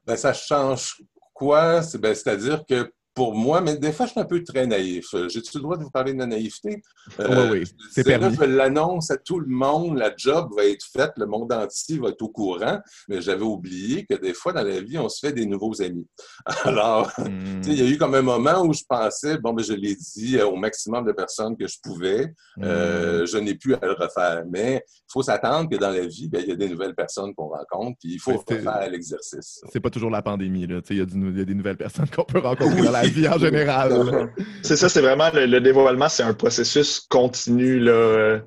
Ben, 0.05 0.15
ça 0.15 0.33
change 0.33 1.01
quoi? 1.33 1.81
Ben, 1.99 2.15
c'est-à-dire 2.15 2.63
que 2.67 2.91
pour 3.17 3.33
moi, 3.33 3.61
mais 3.61 3.75
des 3.75 3.91
fois, 3.91 4.05
je 4.05 4.11
suis 4.11 4.19
un 4.19 4.25
peu 4.25 4.43
très 4.43 4.67
naïf. 4.67 5.07
J'ai-tu 5.27 5.57
le 5.57 5.63
droit 5.63 5.75
de 5.75 5.83
vous 5.83 5.89
parler 5.89 6.13
de 6.13 6.19
la 6.19 6.27
naïveté? 6.27 6.83
Euh, 7.19 7.49
oui, 7.49 7.61
oui, 7.61 7.71
c'est 7.91 8.03
permis. 8.03 8.35
je 8.39 8.43
l'annonce 8.43 9.09
à 9.09 9.17
tout 9.17 9.39
le 9.39 9.47
monde, 9.47 9.97
la 9.97 10.13
job 10.15 10.51
va 10.55 10.65
être 10.65 10.85
faite, 10.85 11.13
le 11.17 11.25
monde 11.25 11.51
entier 11.51 11.97
va 11.97 12.09
être 12.09 12.21
au 12.21 12.29
courant, 12.29 12.79
mais 13.07 13.19
j'avais 13.19 13.41
oublié 13.41 14.05
que 14.05 14.13
des 14.13 14.35
fois, 14.35 14.53
dans 14.53 14.61
la 14.61 14.81
vie, 14.81 14.99
on 14.99 15.09
se 15.09 15.25
fait 15.25 15.33
des 15.33 15.47
nouveaux 15.47 15.81
amis. 15.81 16.05
Alors, 16.63 17.11
hmm. 17.17 17.61
il 17.65 17.73
y 17.73 17.81
a 17.81 17.89
eu 17.89 17.97
comme 17.97 18.13
un 18.13 18.21
moment 18.21 18.61
où 18.61 18.71
je 18.71 18.83
pensais, 18.87 19.39
bon, 19.39 19.51
ben, 19.51 19.63
je 19.63 19.73
l'ai 19.73 19.95
dit 19.95 20.39
au 20.39 20.55
maximum 20.55 21.03
de 21.03 21.11
personnes 21.11 21.57
que 21.57 21.67
je 21.67 21.77
pouvais, 21.81 22.31
euh, 22.61 23.23
hmm. 23.23 23.25
je 23.25 23.37
n'ai 23.39 23.55
plus 23.55 23.73
à 23.73 23.79
le 23.81 23.93
refaire. 23.93 24.43
Mais 24.47 24.83
il 24.85 25.11
faut 25.11 25.23
s'attendre 25.23 25.67
que 25.71 25.77
dans 25.77 25.89
la 25.89 26.05
vie, 26.05 26.29
ben, 26.29 26.43
il 26.43 26.49
y 26.49 26.51
a 26.51 26.55
des 26.55 26.69
nouvelles 26.69 26.93
personnes 26.93 27.33
qu'on 27.33 27.47
rencontre, 27.47 27.97
puis 27.99 28.13
il 28.13 28.19
faut 28.19 28.37
refaire 28.37 28.87
l'exercice. 28.91 29.61
C'est 29.73 29.79
pas 29.79 29.89
toujours 29.89 30.11
la 30.11 30.21
pandémie, 30.21 30.67
là. 30.67 30.81
Il 30.91 30.97
y, 30.97 31.01
a 31.01 31.05
des 31.05 31.55
nouvelles 31.55 31.77
personnes 31.77 32.09
qu'on 32.15 32.25
peut 32.25 32.37
rencontrer 32.37 32.83
dans 32.83 32.91
la 32.91 33.06
vie 33.09 33.27
en 33.27 33.38
général. 33.38 34.31
c'est 34.63 34.75
ça, 34.75 34.89
c'est 34.89 35.01
vraiment 35.01 35.30
le, 35.33 35.59
dévoilement, 35.59 36.09
c'est 36.09 36.24
un 36.24 36.33
processus 36.33 37.00
continu. 37.00 37.80
Là. 37.80 38.39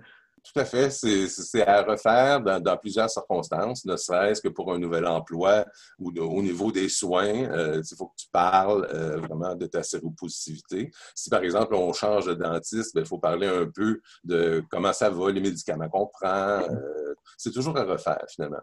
Tout 0.53 0.59
à 0.59 0.65
fait. 0.65 0.91
C'est 0.91 1.67
à 1.67 1.83
refaire 1.83 2.41
dans, 2.41 2.77
plusieurs 2.77 3.11
circonstances, 3.11 3.85
ne 3.85 3.97
serait-ce 3.97 4.41
que 4.41 4.49
pour 4.49 4.73
un 4.73 4.79
nouvel 4.79 5.07
emploi 5.07 5.65
ou 5.99 6.13
au 6.19 6.43
niveau 6.43 6.73
des 6.73 6.89
soins. 6.89 7.45
Euh, 7.51 7.83
il 7.89 7.97
faut 7.97 8.07
que 8.07 8.17
tu 8.17 8.27
parles 8.33 8.89
euh, 8.93 9.19
vraiment 9.19 9.55
de 9.55 9.67
ta 9.67 9.83
séropositivité. 9.83 10.91
Si, 11.15 11.31
par 11.31 11.43
exemple, 11.43 11.75
on 11.75 11.93
change 11.93 12.27
de 12.27 12.35
dentiste, 12.35 12.95
ben, 12.95 13.03
il 13.03 13.07
faut 13.07 13.19
parler 13.19 13.47
un 13.47 13.67
peu 13.67 14.01
de 14.25 14.65
comment 14.71 14.93
ça 14.93 15.11
va, 15.11 15.31
les 15.31 15.41
médicaments 15.41 15.89
qu'on 15.89 16.07
prend. 16.07 16.61
Euh, 16.69 17.15
c'est 17.37 17.53
toujours 17.53 17.77
à 17.77 17.85
refaire, 17.85 18.25
finalement. 18.29 18.63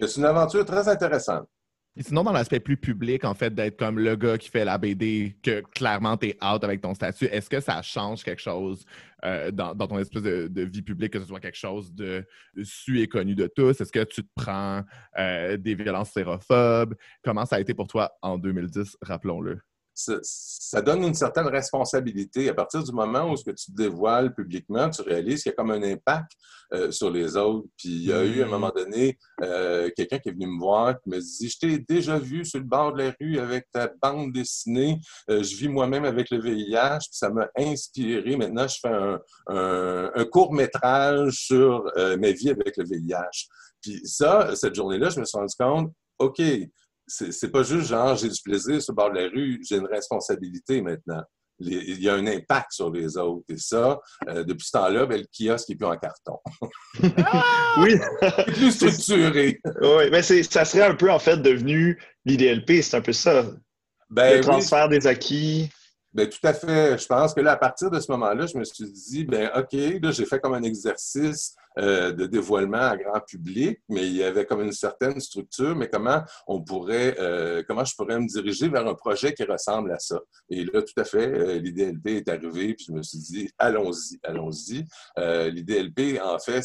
C'est 0.00 0.16
une 0.16 0.24
aventure 0.24 0.64
très 0.64 0.88
intéressante. 0.88 1.46
Sinon, 2.00 2.24
dans 2.24 2.32
l'aspect 2.32 2.58
plus 2.58 2.78
public, 2.78 3.22
en 3.24 3.34
fait, 3.34 3.54
d'être 3.54 3.78
comme 3.78 3.98
le 3.98 4.16
gars 4.16 4.38
qui 4.38 4.48
fait 4.48 4.64
la 4.64 4.78
BD, 4.78 5.36
que 5.42 5.60
clairement 5.74 6.16
tu 6.16 6.28
es 6.28 6.38
out 6.42 6.64
avec 6.64 6.80
ton 6.80 6.94
statut, 6.94 7.26
est-ce 7.26 7.50
que 7.50 7.60
ça 7.60 7.82
change 7.82 8.24
quelque 8.24 8.40
chose 8.40 8.86
euh, 9.24 9.50
dans, 9.50 9.74
ton 9.74 9.98
espèce 9.98 10.22
de, 10.22 10.62
vie 10.62 10.80
publique, 10.80 11.12
que 11.12 11.20
ce 11.20 11.26
soit 11.26 11.40
quelque 11.40 11.58
chose 11.58 11.92
de 11.92 12.24
su 12.62 13.00
et 13.00 13.08
connu 13.08 13.34
de 13.34 13.46
tous? 13.46 13.78
Est-ce 13.78 13.92
que 13.92 14.04
tu 14.04 14.22
te 14.22 14.28
prends 14.34 14.82
euh, 15.18 15.58
des 15.58 15.74
violences 15.74 16.12
sérophobes? 16.12 16.94
Comment 17.22 17.44
ça 17.44 17.56
a 17.56 17.60
été 17.60 17.74
pour 17.74 17.88
toi 17.88 18.10
en 18.22 18.38
2010, 18.38 18.96
rappelons-le? 19.02 19.60
Ça, 19.94 20.82
donne 20.82 21.04
une 21.04 21.14
certaine 21.14 21.46
responsabilité. 21.46 22.48
À 22.48 22.54
partir 22.54 22.82
du 22.82 22.92
moment 22.92 23.30
où 23.30 23.36
ce 23.36 23.44
que 23.44 23.50
tu 23.50 23.66
te 23.66 23.76
dévoiles 23.76 24.34
publiquement, 24.34 24.88
tu 24.90 25.02
réalises 25.02 25.42
qu'il 25.42 25.50
y 25.50 25.52
a 25.52 25.56
comme 25.56 25.70
un 25.70 25.82
impact 25.82 26.32
euh, 26.72 26.90
sur 26.90 27.10
les 27.10 27.36
autres. 27.36 27.66
Puis 27.76 27.88
il 27.88 28.04
y 28.04 28.12
a 28.12 28.24
eu 28.24 28.42
à 28.42 28.46
un 28.46 28.48
moment 28.48 28.72
donné 28.74 29.18
euh, 29.42 29.90
quelqu'un 29.94 30.18
qui 30.18 30.30
est 30.30 30.32
venu 30.32 30.46
me 30.46 30.58
voir 30.58 30.98
qui 31.00 31.10
me 31.10 31.18
dit 31.18 31.48
Je 31.48 31.58
t'ai 31.58 31.78
déjà 31.78 32.18
vu 32.18 32.44
sur 32.44 32.58
le 32.58 32.64
bord 32.64 32.92
de 32.94 33.02
la 33.02 33.14
rue 33.20 33.38
avec 33.38 33.66
ta 33.70 33.90
bande 34.02 34.32
dessinée. 34.32 34.98
Euh, 35.30 35.42
je 35.42 35.56
vis 35.56 35.68
moi-même 35.68 36.04
avec 36.04 36.30
le 36.30 36.40
VIH. 36.40 36.98
Puis 37.00 37.18
ça 37.18 37.30
m'a 37.30 37.48
inspiré. 37.56 38.36
Maintenant, 38.36 38.66
je 38.66 38.78
fais 38.80 38.88
un, 38.88 40.10
un 40.14 40.24
court 40.24 40.52
métrage 40.52 41.32
sur 41.32 41.84
ma 41.96 42.30
vie 42.30 42.50
avec 42.50 42.76
le 42.76 42.84
VIH. 42.84 43.48
Puis 43.80 44.00
ça, 44.04 44.54
cette 44.54 44.74
journée-là, 44.74 45.10
je 45.10 45.20
me 45.20 45.24
suis 45.24 45.36
rendu 45.36 45.54
compte 45.58 45.92
OK, 46.22 46.40
c'est 47.30 47.50
pas 47.50 47.62
juste 47.62 47.88
genre 47.88 48.16
j'ai 48.16 48.28
du 48.28 48.40
plaisir 48.42 48.80
sur 48.80 48.92
le 48.92 48.96
bord 48.96 49.10
de 49.10 49.18
la 49.18 49.28
rue, 49.28 49.60
j'ai 49.68 49.76
une 49.76 49.86
responsabilité 49.86 50.80
maintenant. 50.80 51.22
il 51.58 52.02
y 52.02 52.08
a 52.08 52.14
un 52.14 52.26
impact 52.26 52.72
sur 52.72 52.90
les 52.90 53.16
autres. 53.16 53.44
Et 53.48 53.58
ça, 53.58 54.00
euh, 54.28 54.42
depuis 54.44 54.66
ce 54.66 54.72
temps-là, 54.72 55.06
ben, 55.06 55.20
le 55.20 55.26
kiosque 55.26 55.68
n'est 55.68 55.76
plus 55.76 55.86
en 55.86 55.96
carton. 55.96 56.38
oui. 57.78 57.94
plus 58.46 58.72
structuré. 58.72 59.60
oui, 59.80 60.10
mais 60.10 60.22
ça 60.22 60.64
serait 60.64 60.86
un 60.86 60.94
peu, 60.94 61.10
en 61.10 61.18
fait, 61.18 61.36
devenu 61.36 62.00
l'IDLP. 62.24 62.82
C'est 62.82 62.96
un 62.96 63.02
peu 63.02 63.12
ça. 63.12 63.46
Ben, 64.10 64.38
le 64.38 64.40
transfert 64.42 64.88
des 64.88 65.06
acquis. 65.06 65.70
Ben, 66.14 66.28
tout 66.28 66.46
à 66.46 66.52
fait. 66.52 66.98
Je 66.98 67.06
pense 67.06 67.32
que 67.32 67.40
là, 67.40 67.52
à 67.52 67.56
partir 67.56 67.90
de 67.90 67.98
ce 67.98 68.12
moment-là, 68.12 68.46
je 68.46 68.58
me 68.58 68.64
suis 68.64 68.90
dit, 68.90 69.24
ben 69.24 69.50
OK, 69.56 69.72
là, 69.72 70.10
j'ai 70.10 70.26
fait 70.26 70.38
comme 70.40 70.52
un 70.52 70.62
exercice 70.62 71.56
euh, 71.78 72.12
de 72.12 72.26
dévoilement 72.26 72.76
à 72.76 72.98
grand 72.98 73.20
public, 73.20 73.80
mais 73.88 74.06
il 74.06 74.16
y 74.16 74.22
avait 74.22 74.44
comme 74.44 74.60
une 74.60 74.72
certaine 74.72 75.18
structure, 75.20 75.74
mais 75.74 75.88
comment 75.88 76.22
on 76.46 76.60
pourrait, 76.60 77.16
euh, 77.18 77.62
comment 77.66 77.84
je 77.84 77.94
pourrais 77.96 78.20
me 78.20 78.26
diriger 78.26 78.68
vers 78.68 78.86
un 78.86 78.94
projet 78.94 79.32
qui 79.32 79.44
ressemble 79.44 79.90
à 79.92 79.98
ça? 79.98 80.20
Et 80.50 80.64
là, 80.64 80.82
tout 80.82 81.00
à 81.00 81.04
fait, 81.04 81.28
euh, 81.28 81.58
l'IDLP 81.58 82.08
est 82.08 82.28
arrivé, 82.28 82.74
puis 82.74 82.86
je 82.88 82.92
me 82.92 83.02
suis 83.02 83.18
dit, 83.18 83.50
allons-y, 83.56 84.20
allons-y. 84.22 84.84
L'IDLP, 85.16 86.20
en 86.22 86.38
fait, 86.38 86.62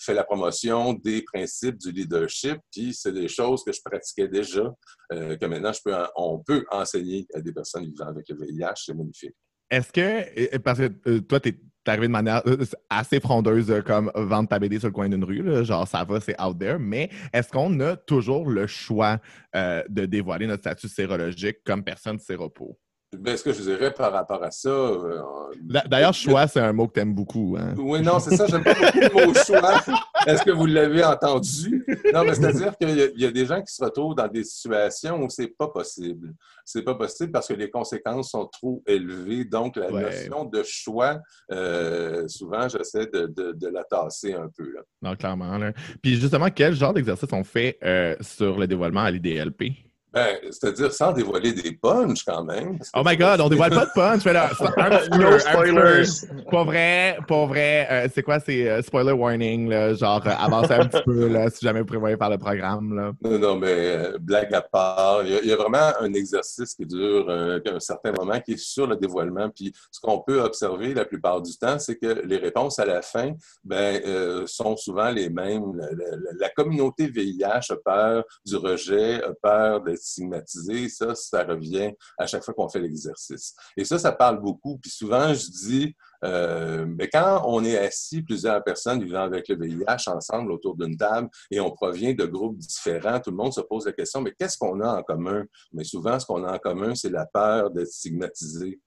fait 0.00 0.14
la 0.14 0.24
promotion 0.24 0.92
des 0.94 1.22
principes 1.22 1.78
du 1.78 1.92
leadership, 1.92 2.58
puis 2.72 2.92
c'est 2.92 3.12
des 3.12 3.28
choses 3.28 3.62
que 3.64 3.72
je 3.72 3.80
pratiquais 3.84 4.28
déjà, 4.28 4.72
que 5.10 5.46
maintenant 5.46 5.72
je 5.72 5.80
peux 5.84 5.94
on 6.16 6.40
peut 6.40 6.64
enseigner 6.70 7.26
à 7.34 7.40
des 7.40 7.52
personnes 7.52 7.84
vivant 7.84 8.08
avec 8.08 8.28
le 8.28 8.36
VIH, 8.36 8.72
c'est 8.86 8.94
magnifique. 8.94 9.34
Est-ce 9.70 9.92
que, 9.92 10.56
parce 10.58 10.78
que 10.78 11.18
toi, 11.20 11.40
tu 11.40 11.48
es 11.48 11.58
arrivé 11.90 12.06
de 12.06 12.12
manière 12.12 12.42
euh, 12.46 12.64
assez 12.88 13.20
frondeuse 13.20 13.70
euh, 13.70 13.82
comme 13.82 14.10
vendre 14.14 14.48
ta 14.48 14.58
BD 14.58 14.78
sur 14.78 14.88
le 14.88 14.92
coin 14.92 15.08
d'une 15.08 15.24
rue, 15.24 15.64
genre 15.64 15.86
ça 15.86 16.04
va, 16.04 16.20
c'est 16.20 16.40
out 16.40 16.58
there, 16.58 16.78
mais 16.78 17.10
est-ce 17.32 17.48
qu'on 17.50 17.78
a 17.80 17.96
toujours 17.96 18.48
le 18.48 18.66
choix 18.66 19.18
euh, 19.54 19.82
de 19.88 20.06
dévoiler 20.06 20.46
notre 20.46 20.62
statut 20.62 20.88
sérologique 20.88 21.58
comme 21.64 21.84
personne 21.84 22.18
séropo? 22.18 22.78
Ben, 23.18 23.36
ce 23.36 23.42
que 23.42 23.52
je 23.52 23.62
dirais 23.62 23.92
par 23.92 24.12
rapport 24.12 24.42
à 24.42 24.50
ça. 24.50 24.68
Euh, 24.68 25.22
d'ailleurs, 25.86 26.14
choix, 26.14 26.46
c'est 26.46 26.60
un 26.60 26.72
mot 26.72 26.86
que 26.86 26.94
tu 26.94 27.00
aimes 27.00 27.14
beaucoup. 27.14 27.56
Hein? 27.58 27.74
Oui, 27.76 28.00
non, 28.00 28.18
c'est 28.18 28.36
ça. 28.36 28.46
J'aime 28.46 28.62
pas 28.64 28.74
beaucoup 28.74 28.98
le 28.98 29.26
mot 29.26 29.34
choix. 29.34 29.80
Est-ce 30.26 30.42
que 30.42 30.50
vous 30.50 30.66
l'avez 30.66 31.04
entendu? 31.04 31.84
Non, 32.12 32.24
mais 32.24 32.34
c'est-à-dire 32.34 32.76
qu'il 32.76 33.12
y, 33.16 33.26
a 33.26 33.30
des 33.30 33.46
gens 33.46 33.60
qui 33.60 33.72
se 33.72 33.84
retrouvent 33.84 34.14
dans 34.14 34.28
des 34.28 34.44
situations 34.44 35.22
où 35.22 35.28
c'est 35.28 35.48
pas 35.48 35.68
possible. 35.68 36.32
C'est 36.64 36.82
pas 36.82 36.94
possible 36.94 37.32
parce 37.32 37.48
que 37.48 37.54
les 37.54 37.70
conséquences 37.70 38.30
sont 38.30 38.46
trop 38.46 38.82
élevées. 38.86 39.44
Donc, 39.44 39.76
la 39.76 39.90
notion 39.90 40.44
de 40.44 40.62
choix, 40.62 41.20
euh, 41.52 42.26
souvent, 42.28 42.68
j'essaie 42.68 43.06
de, 43.06 43.68
la 43.68 43.84
tasser 43.84 44.34
un 44.34 44.48
peu. 44.56 44.72
Là. 44.72 44.80
Non, 45.02 45.16
clairement. 45.16 45.58
Puis 46.02 46.16
justement, 46.16 46.48
quel 46.54 46.74
genre 46.74 46.92
d'exercice 46.92 47.28
on 47.32 47.44
fait 47.44 47.78
euh, 47.82 48.16
sur 48.20 48.58
le 48.58 48.66
dévoilement 48.66 49.00
à 49.00 49.10
l'IDLP? 49.10 49.72
Ben, 50.14 50.38
c'est-à-dire 50.44 50.92
sans 50.92 51.12
dévoiler 51.12 51.52
des 51.52 51.72
punchs 51.72 52.24
quand 52.24 52.44
même. 52.44 52.78
Oh 52.94 53.02
my 53.04 53.16
god, 53.16 53.40
on 53.40 53.48
dévoile 53.48 53.70
pas 53.70 53.86
de 53.86 53.90
punch. 53.92 54.24
Mais 54.24 54.32
là, 54.32 54.48
un 54.76 55.18
no 55.18 55.38
spoilers. 55.40 56.04
Pour 56.48 56.64
vrai, 56.66 57.18
pour 57.26 57.48
vrai, 57.48 57.88
euh, 57.90 58.08
c'est 58.14 58.22
quoi, 58.22 58.38
c'est 58.38 58.70
euh, 58.70 58.80
spoiler 58.80 59.10
warning, 59.10 59.68
là, 59.68 59.92
genre 59.94 60.22
euh, 60.24 60.30
avancez 60.38 60.72
un 60.72 60.86
petit 60.86 61.02
peu 61.04 61.26
là, 61.26 61.50
si 61.50 61.64
jamais 61.64 61.80
vous 61.80 61.86
prévoyez 61.86 62.16
faire 62.16 62.30
le 62.30 62.38
programme. 62.38 62.94
Là. 62.94 63.12
Non, 63.22 63.38
non, 63.40 63.56
mais 63.56 64.16
blague 64.20 64.54
à 64.54 64.62
part, 64.62 65.22
il 65.24 65.48
y, 65.48 65.52
a, 65.52 65.56
vraiment 65.56 65.92
un 66.00 66.12
exercice 66.14 66.74
qui 66.74 66.86
dure 66.86 67.28
un 67.28 67.80
certain 67.80 68.12
moment 68.12 68.38
qui 68.40 68.52
est 68.52 68.58
sur 68.58 68.86
le 68.86 68.94
dévoilement. 68.94 69.50
Puis 69.50 69.72
ce 69.90 70.00
qu'on 70.00 70.20
peut 70.20 70.40
observer 70.40 70.94
la 70.94 71.04
plupart 71.04 71.42
du 71.42 71.56
temps, 71.56 71.80
c'est 71.80 71.96
que 71.96 72.22
les 72.24 72.36
réponses 72.36 72.78
à 72.78 72.84
la 72.84 73.02
fin 73.02 73.32
ben, 73.64 74.00
sont 74.46 74.76
souvent 74.76 75.10
les 75.10 75.28
mêmes. 75.28 75.72
La, 75.76 75.88
la 76.38 76.48
communauté 76.50 77.08
VIH 77.08 77.70
a 77.70 77.76
peur 77.84 78.24
du 78.44 78.56
rejet, 78.56 79.22
a 79.24 79.32
peur 79.42 79.82
d'être 79.82 80.03
stigmatisé, 80.04 80.88
ça, 80.88 81.14
ça 81.14 81.44
revient 81.44 81.92
à 82.18 82.26
chaque 82.26 82.44
fois 82.44 82.54
qu'on 82.54 82.68
fait 82.68 82.80
l'exercice. 82.80 83.54
Et 83.76 83.84
ça, 83.84 83.98
ça 83.98 84.12
parle 84.12 84.40
beaucoup. 84.40 84.78
Puis 84.78 84.90
souvent, 84.90 85.32
je 85.32 85.46
dis, 85.50 85.96
euh, 86.24 86.86
mais 86.86 87.08
quand 87.08 87.42
on 87.46 87.64
est 87.64 87.78
assis, 87.78 88.22
plusieurs 88.22 88.62
personnes 88.64 89.02
vivant 89.02 89.22
avec 89.22 89.48
le 89.48 89.56
VIH 89.56 90.08
ensemble 90.08 90.52
autour 90.52 90.76
d'une 90.76 90.96
table 90.96 91.28
et 91.50 91.60
on 91.60 91.70
provient 91.70 92.14
de 92.14 92.24
groupes 92.24 92.58
différents, 92.58 93.20
tout 93.20 93.30
le 93.30 93.36
monde 93.36 93.52
se 93.52 93.60
pose 93.60 93.86
la 93.86 93.92
question, 93.92 94.20
mais 94.20 94.32
qu'est-ce 94.38 94.56
qu'on 94.56 94.80
a 94.80 94.98
en 94.98 95.02
commun? 95.02 95.44
Mais 95.72 95.84
souvent, 95.84 96.18
ce 96.18 96.26
qu'on 96.26 96.44
a 96.44 96.54
en 96.54 96.58
commun, 96.58 96.94
c'est 96.94 97.10
la 97.10 97.26
peur 97.26 97.70
d'être 97.70 97.88
stigmatisé. 97.88 98.80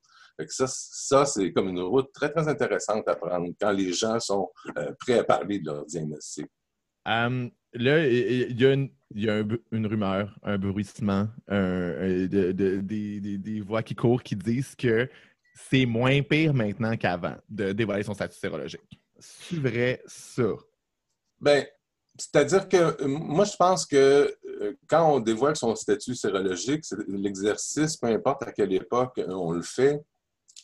ça, 0.47 0.65
ça 0.67 1.25
c'est 1.25 1.51
comme 1.51 1.69
une 1.69 1.81
route 1.81 2.12
très, 2.13 2.31
très 2.31 2.47
intéressante 2.47 3.07
à 3.07 3.15
prendre 3.15 3.47
quand 3.59 3.71
les 3.71 3.93
gens 3.93 4.19
sont 4.19 4.50
euh, 4.77 4.91
prêts 5.00 5.19
à 5.19 5.24
parler 5.24 5.59
de 5.59 5.65
leur 5.71 5.86
diagnostic. 5.86 6.47
Um, 7.05 7.51
là, 7.74 8.07
il 8.07 8.59
y 8.59 8.65
a, 9.29 9.43
une, 9.71 9.88
rumeur, 9.88 10.38
un 10.43 10.57
bruissement, 10.57 11.27
des, 11.50 13.62
voix 13.65 13.83
qui 13.83 13.95
courent 13.95 14.24
qui 14.24 14.36
disent 14.36 14.75
que 14.75 15.09
c'est 15.53 15.86
moins 15.86 16.21
pire 16.21 16.53
maintenant 16.53 16.95
qu'avant 16.97 17.38
de 17.50 17.71
dévoiler 17.71 18.03
son 18.03 18.13
statut 18.13 18.38
sérologique. 18.38 19.01
C'est 19.19 19.55
vrai 19.55 20.03
ça? 20.05 20.43
Bien, 21.41 21.65
c'est-à-dire 22.17 22.67
que 22.67 23.03
euh, 23.03 23.07
moi, 23.07 23.45
je 23.45 23.55
pense 23.55 23.86
que 23.86 24.36
euh, 24.45 24.74
quand 24.88 25.13
on 25.13 25.19
dévoile 25.19 25.55
son 25.55 25.75
statut 25.75 26.15
sérologique, 26.15 26.83
l'exercice, 27.07 27.97
peu 27.97 28.07
importe 28.07 28.43
à 28.43 28.51
quelle 28.51 28.74
époque 28.74 29.21
on 29.27 29.51
le 29.51 29.62
fait, 29.62 30.01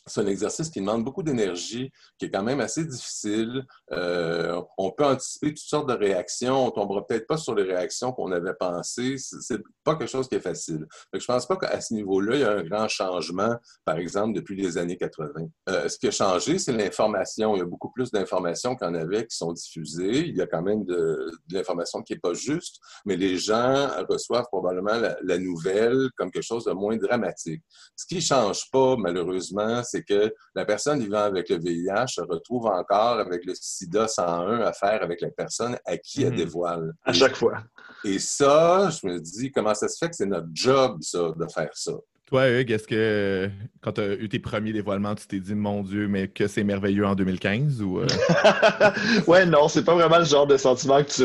c'est 0.06 0.20
un 0.20 0.26
exercice 0.26 0.70
qui 0.70 0.80
demande 0.80 1.04
beaucoup 1.04 1.22
d'énergie, 1.22 1.90
qui 2.18 2.26
est 2.26 2.30
quand 2.30 2.42
même 2.42 2.60
assez 2.60 2.84
difficile. 2.84 3.66
Euh, 3.92 4.60
on 4.76 4.90
peut 4.90 5.04
anticiper 5.04 5.48
toutes 5.48 5.58
sortes 5.58 5.88
de 5.88 5.94
réactions. 5.94 6.66
On 6.66 6.70
tombera 6.70 7.06
peut-être 7.06 7.26
pas 7.26 7.36
sur 7.36 7.54
les 7.54 7.62
réactions 7.62 8.12
qu'on 8.12 8.30
avait 8.32 8.54
pensées. 8.54 9.16
C'est 9.18 9.60
pas 9.82 9.96
quelque 9.96 10.10
chose 10.10 10.28
qui 10.28 10.36
est 10.36 10.40
facile. 10.40 10.86
Je 11.12 11.24
je 11.24 11.32
pense 11.32 11.46
pas 11.46 11.56
qu'à 11.56 11.80
ce 11.80 11.94
niveau-là, 11.94 12.34
il 12.34 12.40
y 12.42 12.44
a 12.44 12.52
un 12.52 12.62
grand 12.62 12.86
changement, 12.86 13.56
par 13.86 13.96
exemple, 13.96 14.34
depuis 14.34 14.54
les 14.56 14.76
années 14.76 14.98
80. 14.98 15.48
Euh, 15.70 15.88
ce 15.88 15.98
qui 15.98 16.06
a 16.06 16.10
changé, 16.10 16.58
c'est 16.58 16.72
l'information. 16.72 17.56
Il 17.56 17.60
y 17.60 17.62
a 17.62 17.64
beaucoup 17.64 17.90
plus 17.90 18.10
d'informations 18.10 18.76
en 18.82 18.94
avait 18.94 19.26
qui 19.26 19.34
sont 19.34 19.54
diffusées. 19.54 20.28
Il 20.28 20.36
y 20.36 20.42
a 20.42 20.46
quand 20.46 20.60
même 20.60 20.84
de, 20.84 21.30
l'information 21.50 22.02
qui 22.02 22.12
est 22.12 22.18
pas 22.18 22.34
juste, 22.34 22.78
mais 23.06 23.16
les 23.16 23.38
gens 23.38 23.88
reçoivent 24.06 24.48
probablement 24.52 25.00
la, 25.22 25.38
nouvelle 25.38 26.10
comme 26.16 26.30
quelque 26.30 26.44
chose 26.44 26.66
de 26.66 26.72
moins 26.72 26.98
dramatique. 26.98 27.62
Ce 27.96 28.04
qui 28.06 28.20
change 28.20 28.70
pas, 28.70 28.96
malheureusement, 28.96 29.82
c'est 29.94 30.02
que 30.02 30.34
la 30.54 30.64
personne 30.64 31.00
vivant 31.00 31.22
avec 31.22 31.48
le 31.48 31.58
VIH 31.58 32.08
se 32.08 32.20
retrouve 32.20 32.66
encore 32.66 33.20
avec 33.20 33.44
le 33.44 33.52
SIDA 33.54 34.08
101 34.08 34.60
à 34.60 34.72
faire 34.72 35.02
avec 35.02 35.20
la 35.20 35.30
personne 35.30 35.76
à 35.86 35.96
qui 35.96 36.22
elle 36.22 36.32
mhm. 36.32 36.36
dévoile. 36.36 36.92
À 37.04 37.12
chaque 37.12 37.36
fois. 37.36 37.62
Et 38.04 38.18
ça, 38.18 38.90
je 38.90 39.06
me 39.06 39.20
dis, 39.20 39.52
comment 39.52 39.74
ça 39.74 39.88
se 39.88 39.98
fait 39.98 40.10
que 40.10 40.16
c'est 40.16 40.26
notre 40.26 40.48
job, 40.52 40.98
ça, 41.00 41.32
de 41.36 41.46
faire 41.52 41.70
ça? 41.74 41.92
Toi, 42.26 42.48
Hugues, 42.48 42.70
est-ce 42.70 42.88
que 42.88 43.48
quand 43.82 43.92
tu 43.92 44.00
as 44.00 44.14
eu 44.14 44.28
tes 44.28 44.38
premiers 44.38 44.72
dévoilements, 44.72 45.14
tu 45.14 45.26
t'es 45.26 45.38
dit, 45.38 45.54
mon 45.54 45.82
Dieu, 45.82 46.08
mais 46.08 46.26
que 46.26 46.48
c'est 46.48 46.64
merveilleux 46.64 47.06
en 47.06 47.14
2015 47.14 47.82
ou. 47.82 48.00
Euh? 48.00 48.06
ouais, 49.26 49.46
non, 49.46 49.68
c'est 49.68 49.84
pas 49.84 49.94
vraiment 49.94 50.18
le 50.18 50.24
genre 50.24 50.46
de 50.46 50.56
sentiment 50.56 51.04
que 51.04 51.10
tu. 51.10 51.22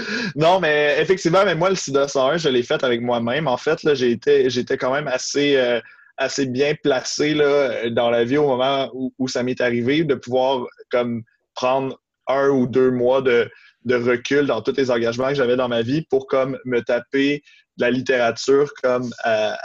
non, 0.36 0.60
mais 0.60 0.96
effectivement, 1.00 1.44
mais 1.44 1.54
moi, 1.54 1.70
le 1.70 1.76
SIDA 1.76 2.08
101, 2.08 2.38
je 2.38 2.48
l'ai 2.48 2.62
fait 2.62 2.82
avec 2.82 3.00
moi-même. 3.00 3.46
En 3.46 3.56
fait, 3.56 3.82
là, 3.84 3.94
j'étais, 3.94 4.50
j'étais 4.50 4.76
quand 4.76 4.92
même 4.92 5.08
assez. 5.08 5.56
Euh, 5.56 5.80
assez 6.16 6.46
bien 6.46 6.74
placé 6.82 7.34
là, 7.34 7.90
dans 7.90 8.10
la 8.10 8.24
vie 8.24 8.36
au 8.36 8.46
moment 8.46 8.90
où, 8.92 9.28
ça 9.28 9.42
m'est 9.42 9.60
arrivé, 9.60 10.04
de 10.04 10.14
pouvoir 10.14 10.66
comme 10.90 11.22
prendre 11.54 12.00
un 12.28 12.48
ou 12.48 12.66
deux 12.66 12.90
mois 12.90 13.22
de, 13.22 13.50
de 13.84 13.96
recul 13.96 14.46
dans 14.46 14.62
tous 14.62 14.76
les 14.76 14.90
engagements 14.90 15.28
que 15.28 15.34
j'avais 15.34 15.56
dans 15.56 15.68
ma 15.68 15.82
vie 15.82 16.02
pour 16.08 16.26
comme 16.26 16.58
me 16.64 16.80
taper 16.80 17.42
de 17.78 17.84
la 17.84 17.90
littérature 17.90 18.70
comme 18.82 19.10
a, 19.24 19.56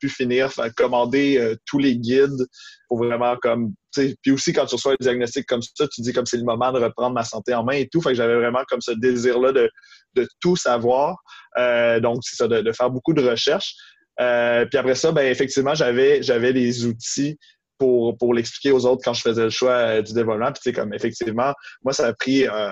pu 0.00 0.08
finir, 0.08 0.50
commander 0.76 1.38
euh, 1.38 1.54
tous 1.66 1.78
les 1.78 1.96
guides 1.96 2.46
pour 2.88 2.98
vraiment 2.98 3.36
comme 3.36 3.74
puis 3.92 4.30
aussi 4.30 4.52
quand 4.52 4.66
tu 4.66 4.76
reçois 4.76 4.92
un 4.92 4.96
diagnostic 5.00 5.46
comme 5.46 5.62
ça, 5.62 5.86
tu 5.88 6.00
dis 6.00 6.12
comme 6.12 6.26
c'est 6.26 6.36
le 6.36 6.44
moment 6.44 6.72
de 6.72 6.78
reprendre 6.78 7.14
ma 7.14 7.24
santé 7.24 7.54
en 7.54 7.64
main 7.64 7.72
et 7.72 7.88
tout. 7.88 8.00
Fait 8.00 8.10
que 8.10 8.14
j'avais 8.14 8.36
vraiment 8.36 8.62
comme 8.68 8.80
ce 8.80 8.92
désir-là 8.92 9.52
de, 9.52 9.70
de 10.14 10.28
tout 10.40 10.56
savoir. 10.56 11.16
Euh, 11.58 12.00
donc, 12.00 12.18
c'est 12.22 12.36
ça, 12.36 12.48
de, 12.48 12.60
de, 12.60 12.72
faire 12.72 12.90
beaucoup 12.90 13.12
de 13.12 13.22
recherches. 13.22 13.74
Euh, 14.20 14.66
puis 14.66 14.78
après 14.78 14.94
ça, 14.94 15.12
ben, 15.12 15.26
effectivement, 15.26 15.74
j'avais, 15.74 16.22
j'avais 16.22 16.52
les 16.52 16.84
outils 16.86 17.38
pour, 17.78 18.16
pour 18.18 18.34
l'expliquer 18.34 18.72
aux 18.72 18.84
autres 18.86 19.02
quand 19.04 19.14
je 19.14 19.22
faisais 19.22 19.44
le 19.44 19.50
choix 19.50 19.72
euh, 19.72 20.02
du 20.02 20.12
développement. 20.12 20.52
Puis, 20.52 20.72
comme 20.72 20.92
effectivement, 20.92 21.54
moi, 21.82 21.92
ça 21.92 22.08
a 22.08 22.12
pris 22.12 22.46
euh, 22.46 22.70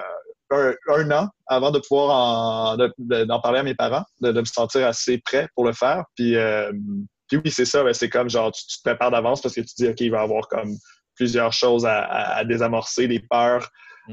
un, 0.51 1.11
an 1.11 1.29
avant 1.47 1.71
de 1.71 1.79
pouvoir 1.79 2.77
en, 2.77 3.41
parler 3.41 3.61
à 3.61 3.63
mes 3.63 3.75
parents, 3.75 4.05
de, 4.21 4.33
me 4.33 4.45
sentir 4.45 4.87
assez 4.87 5.19
prêt 5.19 5.49
pour 5.55 5.65
le 5.65 5.73
faire. 5.73 6.05
Puis, 6.17 6.37
puis 7.29 7.41
oui, 7.45 7.51
c'est 7.51 7.65
ça, 7.65 7.83
ben, 7.83 7.95
c'est 7.95 8.09
comme 8.09 8.29
genre, 8.29 8.53
tu, 8.53 8.65
te 8.65 8.83
prépares 8.85 9.11
d'avance 9.11 9.41
parce 9.41 9.55
que 9.55 9.61
tu 9.61 9.75
dis, 9.77 9.89
OK, 9.89 10.01
il 10.01 10.11
va 10.11 10.21
y 10.21 10.25
avoir 10.25 10.49
comme 10.49 10.75
plusieurs 11.17 11.53
choses 11.53 11.85
à, 11.85 12.03
à 12.37 12.45
désamorcer, 12.45 13.09
des 13.09 13.21
peurs. 13.21 13.69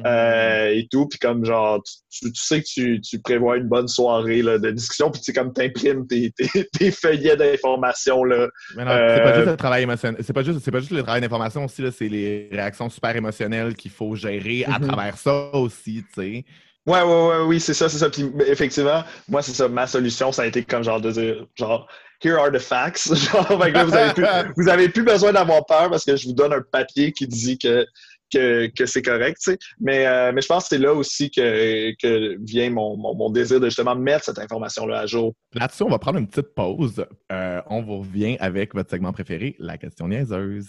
Euh, 0.05 0.73
et 0.73 0.87
tout. 0.91 1.07
Puis 1.07 1.19
comme 1.19 1.45
genre, 1.45 1.81
tu, 2.09 2.29
sais 2.33 2.61
que 2.61 2.67
tu, 2.67 3.01
tu, 3.01 3.19
prévois 3.19 3.57
une 3.57 3.67
bonne 3.67 3.87
soirée 3.87 4.41
là, 4.41 4.57
de 4.57 4.71
discussion, 4.71 5.11
puis 5.11 5.21
tu 5.21 5.31
comme 5.31 5.53
t'imprimes 5.53 6.05
tes, 6.07 6.31
tes, 6.37 6.67
tes, 6.71 6.91
feuillets 6.91 7.37
d'information. 7.37 8.23
Là. 8.23 8.47
Mais 8.75 8.85
non, 8.85 8.91
c'est 8.91 9.21
pas 9.21 9.33
juste 9.35 9.47
euh, 9.47 9.51
le 9.51 9.57
travail 9.57 9.83
émotionnel. 9.83 10.21
C'est 10.23 10.33
pas 10.33 10.43
juste, 10.43 10.71
pas 10.71 10.79
juste 10.79 10.91
le 10.91 11.03
travail 11.03 11.21
d'information 11.21 11.65
aussi, 11.65 11.83
c'est 11.91 12.09
les 12.09 12.49
réactions 12.51 12.89
super 12.89 13.15
émotionnelles 13.15 13.75
qu'il 13.75 13.91
faut 13.91 14.15
gérer 14.15 14.65
à 14.65 14.79
mhm. 14.79 14.87
travers 14.87 15.17
ça 15.17 15.55
aussi, 15.55 16.03
tu 16.13 16.21
sais. 16.21 16.45
Ouais, 16.85 17.01
ouais, 17.01 17.27
ouais, 17.27 17.41
oui, 17.47 17.59
c'est 17.59 17.73
ça, 17.73 17.89
c'est 17.89 17.97
ça. 17.97 18.09
Puis 18.11 18.29
effectivement, 18.45 19.03
moi, 19.27 19.41
c'est 19.41 19.53
ça. 19.53 19.67
Ma 19.67 19.87
solution, 19.87 20.31
ça 20.31 20.43
a 20.43 20.45
été 20.45 20.63
comme 20.63 20.83
genre 20.83 21.01
de 21.01 21.11
dire, 21.11 21.47
genre, 21.55 21.87
here 22.21 22.37
are 22.37 22.51
the 22.51 22.59
facts. 22.59 23.13
Genre, 23.13 23.45
vous 23.47 23.63
avez 23.95 24.13
plus, 24.13 24.25
vous 24.57 24.69
avez 24.69 24.89
plus 24.89 25.03
besoin 25.03 25.33
d'avoir 25.33 25.65
peur 25.65 25.89
parce 25.89 26.05
que 26.05 26.15
je 26.15 26.27
vous 26.27 26.33
donne 26.33 26.53
un 26.53 26.61
papier 26.61 27.11
qui 27.11 27.27
dit 27.27 27.57
que 27.57 27.85
que, 28.31 28.67
que 28.67 28.85
c'est 28.85 29.01
correct, 29.01 29.37
tu 29.43 29.51
sais. 29.51 29.57
Mais, 29.79 30.05
euh, 30.05 30.31
mais 30.33 30.41
je 30.41 30.47
pense 30.47 30.63
que 30.63 30.69
c'est 30.69 30.81
là 30.81 30.93
aussi 30.93 31.29
que, 31.31 31.91
que 32.01 32.37
vient 32.43 32.69
mon, 32.69 32.97
mon, 32.97 33.15
mon, 33.15 33.29
désir 33.29 33.59
de 33.59 33.65
justement 33.65 33.95
mettre 33.95 34.25
cette 34.25 34.39
information-là 34.39 34.99
à 34.99 35.05
jour. 35.05 35.33
Là-dessus, 35.53 35.83
on 35.83 35.89
va 35.89 35.99
prendre 35.99 36.19
une 36.19 36.27
petite 36.27 36.53
pause. 36.55 37.05
Euh, 37.31 37.61
on 37.69 37.81
vous 37.81 37.99
revient 37.99 38.37
avec 38.39 38.73
votre 38.73 38.89
segment 38.89 39.11
préféré, 39.11 39.55
la 39.59 39.77
question 39.77 40.07
niaiseuse. 40.07 40.67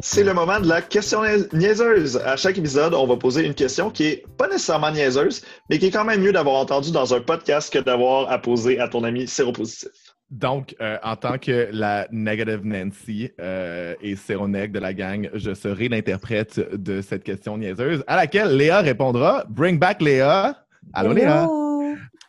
C'est 0.00 0.24
le 0.24 0.32
moment 0.32 0.58
de 0.58 0.66
la 0.66 0.80
question 0.80 1.22
niaiseuse. 1.52 2.16
À 2.18 2.36
chaque 2.36 2.56
épisode, 2.56 2.94
on 2.94 3.06
va 3.06 3.16
poser 3.16 3.44
une 3.44 3.54
question 3.54 3.90
qui 3.90 4.04
est 4.04 4.24
pas 4.36 4.46
nécessairement 4.46 4.90
niaiseuse, 4.90 5.42
mais 5.68 5.78
qui 5.78 5.86
est 5.86 5.90
quand 5.90 6.04
même 6.04 6.22
mieux 6.22 6.32
d'avoir 6.32 6.56
entendu 6.56 6.92
dans 6.92 7.14
un 7.14 7.20
podcast 7.20 7.72
que 7.72 7.78
d'avoir 7.78 8.30
à 8.30 8.38
poser 8.38 8.78
à 8.78 8.88
ton 8.88 9.04
ami 9.04 9.26
séropositif. 9.26 9.90
Donc, 10.30 10.76
euh, 10.80 10.98
en 11.02 11.16
tant 11.16 11.38
que 11.38 11.68
la 11.72 12.06
Negative 12.12 12.60
Nancy 12.62 13.30
euh, 13.40 13.94
et 14.02 14.14
Séroneg 14.14 14.72
de 14.72 14.78
la 14.78 14.92
gang, 14.92 15.30
je 15.32 15.54
serai 15.54 15.88
l'interprète 15.88 16.60
de 16.74 17.00
cette 17.00 17.24
question 17.24 17.56
niaiseuse 17.56 18.04
à 18.06 18.16
laquelle 18.16 18.54
Léa 18.54 18.80
répondra. 18.80 19.44
Bring 19.48 19.78
back 19.78 20.02
Léa. 20.02 20.64
Allô, 20.92 21.14
Léa? 21.14 21.46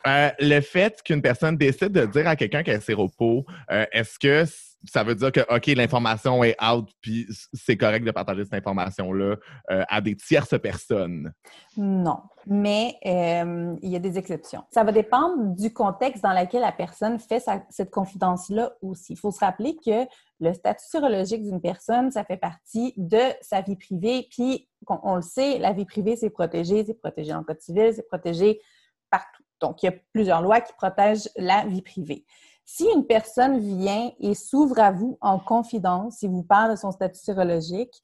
Euh, 0.07 0.29
le 0.39 0.61
fait 0.61 1.01
qu'une 1.03 1.21
personne 1.21 1.57
décide 1.57 1.91
de 1.91 2.05
dire 2.05 2.25
à 2.25 2.37
quelqu'un 2.37 2.63
qu'elle 2.63 2.77
est 2.77 2.81
séropo, 2.81 3.45
est-ce 3.91 4.17
que 4.17 4.45
ça 4.85 5.03
veut 5.03 5.15
dire 5.15 5.31
que, 5.31 5.41
OK, 5.53 5.67
l'information 5.67 6.43
est 6.43 6.55
out, 6.63 6.89
puis 7.01 7.27
c'est 7.53 7.77
correct 7.77 8.05
de 8.05 8.11
partager 8.11 8.43
cette 8.43 8.53
information-là 8.53 9.35
euh, 9.71 9.83
à 9.87 10.01
des 10.01 10.15
tierces 10.15 10.59
personnes? 10.59 11.33
Non, 11.75 12.21
mais 12.45 12.95
euh, 13.05 13.75
il 13.81 13.89
y 13.89 13.95
a 13.95 13.99
des 13.99 14.17
exceptions. 14.17 14.63
Ça 14.71 14.83
va 14.83 14.91
dépendre 14.91 15.55
du 15.55 15.73
contexte 15.73 16.23
dans 16.23 16.33
lequel 16.33 16.61
la 16.61 16.71
personne 16.71 17.19
fait 17.19 17.43
cette 17.69 17.91
confidence-là 17.91 18.71
aussi. 18.81 19.13
Il 19.13 19.19
faut 19.19 19.31
se 19.31 19.39
rappeler 19.39 19.75
que 19.85 20.05
le 20.39 20.53
statut 20.53 20.85
sérologique 20.85 21.43
d'une 21.43 21.61
personne, 21.61 22.11
ça 22.11 22.23
fait 22.23 22.37
partie 22.37 22.93
de 22.95 23.19
sa 23.41 23.61
vie 23.61 23.75
privée, 23.75 24.27
puis 24.31 24.69
on, 24.87 25.15
le 25.15 25.21
sait, 25.21 25.59
la 25.59 25.73
vie 25.73 25.85
privée, 25.85 26.15
c'est 26.15 26.29
protégé, 26.29 26.85
c'est 26.85 26.93
protégé 26.93 27.33
en 27.33 27.43
code 27.43 27.59
civil, 27.59 27.91
c'est 27.93 28.07
protégé 28.07 28.61
partout. 29.09 29.43
Donc, 29.59 29.83
il 29.83 29.87
y 29.87 29.89
a 29.89 29.93
plusieurs 30.13 30.41
lois 30.41 30.61
qui 30.61 30.71
protègent 30.77 31.29
la 31.35 31.65
vie 31.65 31.81
privée. 31.81 32.25
Si 32.71 32.85
une 32.95 33.07
personne 33.07 33.57
vient 33.57 34.11
et 34.19 34.35
s'ouvre 34.35 34.77
à 34.77 34.91
vous 34.91 35.17
en 35.21 35.39
confidence 35.39 36.21
et 36.21 36.27
vous 36.27 36.43
parle 36.43 36.69
de 36.69 36.75
son 36.75 36.91
statut 36.91 37.19
sérologique, 37.19 37.95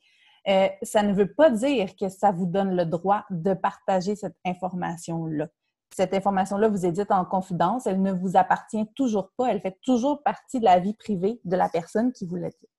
euh, 0.48 0.68
ça 0.82 1.04
ne 1.04 1.14
veut 1.14 1.32
pas 1.32 1.52
dire 1.52 1.96
que 1.96 2.10
ça 2.10 2.32
vous 2.32 2.48
donne 2.48 2.76
le 2.76 2.84
droit 2.88 3.26
de 3.30 3.54
partager 3.54 4.16
cette 4.16 4.36
information-là. 4.44 5.50
Cette 5.96 6.16
information-là 6.16 6.68
vous 6.68 6.84
est 6.84 6.92
dite 6.92 7.12
en 7.12 7.26
confidence, 7.26 7.86
elle 7.86 8.02
ne 8.02 8.12
vous 8.12 8.38
appartient 8.38 8.88
toujours 8.96 9.30
pas, 9.38 9.52
elle 9.52 9.62
fait 9.62 9.78
toujours 9.84 10.24
partie 10.24 10.60
de 10.60 10.66
la 10.66 10.80
vie 10.80 10.96
privée 10.96 11.40
de 11.46 11.56
la 11.56 11.70
personne 11.70 12.12
qui 12.12 12.26
vous 12.26 12.36
l'a 12.36 12.50
dit. 12.50 12.70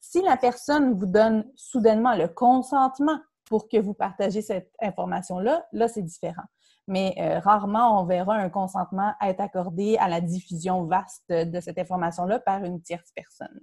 Si 0.00 0.22
la 0.22 0.38
personne 0.38 0.94
vous 0.94 1.06
donne 1.06 1.44
soudainement 1.56 2.16
le 2.16 2.28
consentement 2.28 3.20
pour 3.44 3.68
que 3.68 3.76
vous 3.76 3.92
partagez 3.92 4.40
cette 4.40 4.72
information-là, 4.80 5.66
là, 5.72 5.88
c'est 5.88 6.02
différent 6.02 6.44
mais 6.86 7.14
euh, 7.18 7.38
rarement 7.40 8.00
on 8.00 8.04
verra 8.04 8.34
un 8.34 8.50
consentement 8.50 9.12
être 9.22 9.40
accordé 9.40 9.96
à 9.98 10.08
la 10.08 10.20
diffusion 10.20 10.84
vaste 10.84 11.30
de, 11.30 11.60
cette 11.60 11.78
information-là 11.78 12.40
par 12.40 12.64
une 12.64 12.80
tierce 12.82 13.10
personne. 13.14 13.60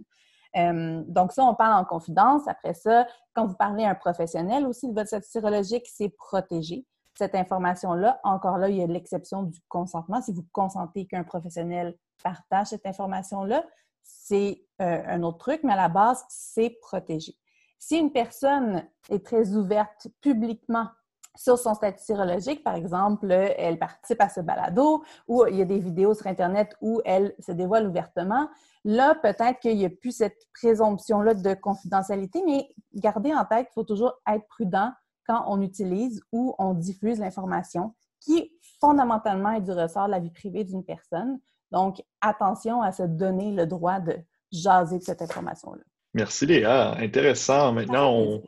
Euh, 0.58 1.04
donc 1.08 1.32
ça, 1.32 1.44
on 1.44 1.56
parle 1.56 1.82
en 1.82 1.86
confidence. 1.86 2.48
Après 2.48 2.74
ça, 2.74 3.08
quand 3.34 3.46
vous 3.46 3.56
parlez 3.56 3.86
à 3.86 3.92
un 3.92 3.96
professionnel 3.96 4.66
aussi 4.66 4.88
de 4.90 4.94
votre 4.94 5.08
statut 5.08 5.30
sérologique, 5.30 5.88
c'est 5.88 6.10
protégé. 6.10 6.86
Cette 7.18 7.36
information-là, 7.36 8.20
encore 8.24 8.58
là, 8.58 8.70
il 8.70 8.78
y 8.78 8.84
a 8.84 8.88
l'exception 8.88 9.44
du 9.44 9.60
consentement. 9.68 10.22
Si 10.22 10.34
vous 10.34 10.46
consentez 10.52 11.06
qu'un 11.06 11.24
professionnel 11.24 11.96
partage 12.24 12.68
cette 12.68 12.86
information-là, 12.86 13.64
c'est 14.04 14.64
euh, 14.82 15.04
un 15.06 15.24
autre 15.24 15.38
truc, 15.38 15.62
mais 15.64 15.74
à 15.74 15.78
la 15.78 15.90
base, 15.90 16.24
c'est 16.30 16.78
protégé. 16.82 17.36
Si 17.78 17.98
une 17.98 18.12
personne 18.12 18.88
est 19.10 19.26
très 19.26 19.56
ouverte 19.56 20.08
publiquement 20.22 20.88
sur 21.36 21.58
son 21.58 21.74
statut 21.74 22.04
sérologique, 22.04 22.64
par 22.64 22.76
exemple, 22.76 23.32
elle 23.32 23.80
participe 23.80 24.22
à 24.22 24.30
ce 24.30 24.42
balado 24.42 25.04
ou 25.28 25.46
il 25.48 25.56
y 25.56 25.62
a 25.62 25.66
des 25.66 25.80
vidéos 25.80 26.14
sur 26.14 26.28
Internet 26.28 26.76
où 26.82 27.02
elle 27.06 27.34
se 27.40 27.52
dévoile 27.52 27.88
ouvertement. 27.88 28.50
Là, 28.84 29.16
peut-être 29.16 29.60
qu'il 29.60 29.78
n'y 29.78 29.86
a 29.86 29.90
plus 29.90 30.12
cette 30.12 30.48
présomption-là 30.54 31.34
de 31.36 31.54
confidentialité, 31.54 32.42
mais 32.46 32.70
gardez 32.96 33.34
en 33.34 33.46
tête 33.46 33.68
qu'il 33.68 33.74
faut 33.76 33.84
toujours 33.84 34.14
être 34.28 34.46
prudent 34.48 34.92
quand 35.28 35.46
on 35.48 35.62
utilise 35.62 36.22
ou 36.32 36.56
on 36.58 36.74
diffuse 36.74 37.20
l'information 37.20 37.94
qui 38.20 38.52
fondamentalement 38.80 39.52
est 39.52 39.62
du 39.62 39.72
ressort 39.72 40.08
de 40.08 40.12
la 40.12 40.20
vie 40.20 40.32
privée 40.32 40.64
d'une 40.64 40.84
personne. 40.84 41.40
Donc, 41.72 42.04
attention 42.20 42.82
à 42.82 42.92
se 42.92 43.04
donner 43.04 43.52
le 43.52 43.66
droit 43.66 44.00
de 44.00 44.18
jaser 44.52 45.00
de 45.00 45.04
cette 45.04 45.22
information-là. 45.22 45.82
Merci 46.14 46.46
Léa. 46.46 46.98
Intéressant. 46.98 47.72
Maintenant, 47.72 48.12
on, 48.12 48.44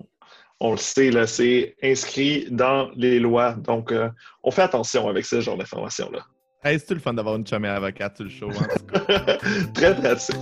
on 0.64 0.72
le 0.72 0.78
sait, 0.78 1.12
là, 1.12 1.28
c'est 1.28 1.76
inscrit 1.84 2.48
dans 2.50 2.90
les 2.96 3.20
lois. 3.20 3.52
Donc, 3.52 3.92
euh, 3.92 4.10
on 4.44 4.50
fait 4.50 4.62
attention 4.62 5.10
avec 5.10 5.26
ce 5.26 5.42
genre 5.42 5.58
d'informations-là. 5.58 6.22
Hey, 6.64 6.80
c'est-tu 6.80 6.94
le 6.94 7.02
fun 7.02 7.14
d'avoir 7.14 7.36
une 7.36 7.46
chumée 7.46 7.68
avocate 7.68 8.16
sur 8.16 8.24
le 8.24 8.30
show? 8.30 8.50
Très 9.74 9.94
pratique. 9.94 10.38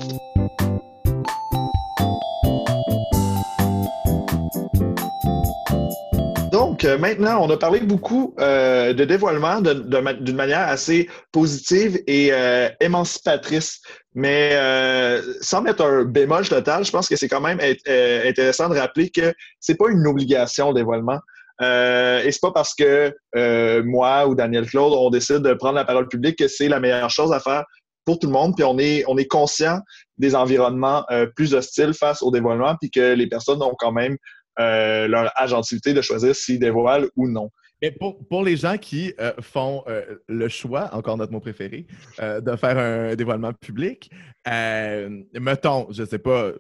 Donc, 6.51 6.85
euh, 6.85 6.99
maintenant, 6.99 7.43
on 7.43 7.49
a 7.49 7.57
parlé 7.57 7.79
beaucoup 7.79 8.35
euh, 8.39 8.93
de 8.93 9.03
dévoilement 9.03 9.59
d'une 9.59 10.35
manière 10.35 10.67
assez 10.67 11.09
positive 11.31 11.99
et 12.05 12.31
émancipatrice. 12.79 13.81
Mais 14.13 14.51
euh, 14.55 15.21
sans 15.41 15.61
mettre 15.61 15.85
un 15.85 16.03
bémol 16.03 16.47
total, 16.47 16.83
je 16.83 16.91
pense 16.91 17.07
que 17.07 17.15
c'est 17.15 17.29
quand 17.29 17.41
même 17.41 17.59
euh, 17.61 18.29
intéressant 18.29 18.67
de 18.67 18.77
rappeler 18.77 19.09
que 19.09 19.33
c'est 19.59 19.75
pas 19.75 19.89
une 19.89 20.05
obligation 20.05 20.69
le 20.69 20.75
dévoilement. 20.75 21.19
Euh, 21.61 22.21
et 22.23 22.31
c'est 22.31 22.41
pas 22.41 22.51
parce 22.51 22.73
que 22.73 23.15
euh, 23.35 23.83
moi 23.85 24.27
ou 24.27 24.35
Daniel 24.35 24.65
Claude 24.65 24.93
on 24.93 25.11
décide 25.11 25.39
de 25.39 25.53
prendre 25.53 25.75
la 25.75 25.85
parole 25.85 26.07
publique 26.07 26.39
que 26.39 26.47
c'est 26.47 26.67
la 26.67 26.79
meilleure 26.79 27.11
chose 27.11 27.31
à 27.31 27.39
faire 27.39 27.63
pour 28.03 28.19
tout 28.19 28.27
le 28.27 28.33
monde. 28.33 28.55
Puis 28.55 28.65
on 28.65 28.77
est 28.79 29.03
on 29.07 29.17
est 29.17 29.27
conscient 29.27 29.79
des 30.17 30.35
environnements 30.35 31.05
plus 31.35 31.53
hostiles 31.53 31.93
face 31.93 32.21
au 32.21 32.31
dévoilement, 32.31 32.75
puis 32.81 32.91
que 32.91 33.13
les 33.13 33.27
personnes 33.27 33.61
ont 33.61 33.75
quand 33.77 33.93
même 33.93 34.17
leur 34.57 35.31
agentivité 35.35 35.93
de 35.93 36.01
choisir 36.01 36.35
s'ils 36.35 36.59
dévoilent 36.59 37.09
ou 37.15 37.29
non. 37.29 37.49
Mais 37.81 37.91
pour, 37.91 38.43
les 38.43 38.57
gens 38.57 38.77
qui 38.77 39.13
euh, 39.19 39.33
font 39.41 39.83
euh, 39.87 40.17
le 40.27 40.47
choix, 40.47 40.93
encore 40.93 41.17
notre 41.17 41.31
mot 41.31 41.39
préféré, 41.39 41.87
euh, 42.19 42.39
de 42.39 42.55
faire 42.55 42.77
un 42.77 43.15
dévoilement 43.15 43.53
public, 43.53 44.11
mettons, 44.45 45.87
je 45.91 46.03
ne 46.03 46.07
sais 46.07 46.19
pas, 46.19 46.51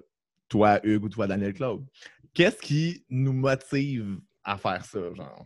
toi, 0.49 0.79
Hugues 0.83 1.03
ou 1.03 1.09
toi, 1.09 1.27
Daniel 1.27 1.53
Claude, 1.53 1.85
qu'est-ce 2.33 2.57
qui 2.57 3.05
nous 3.09 3.33
motive 3.33 4.17
à 4.43 4.57
faire 4.57 4.83
ça, 4.83 4.99
genre? 5.13 5.45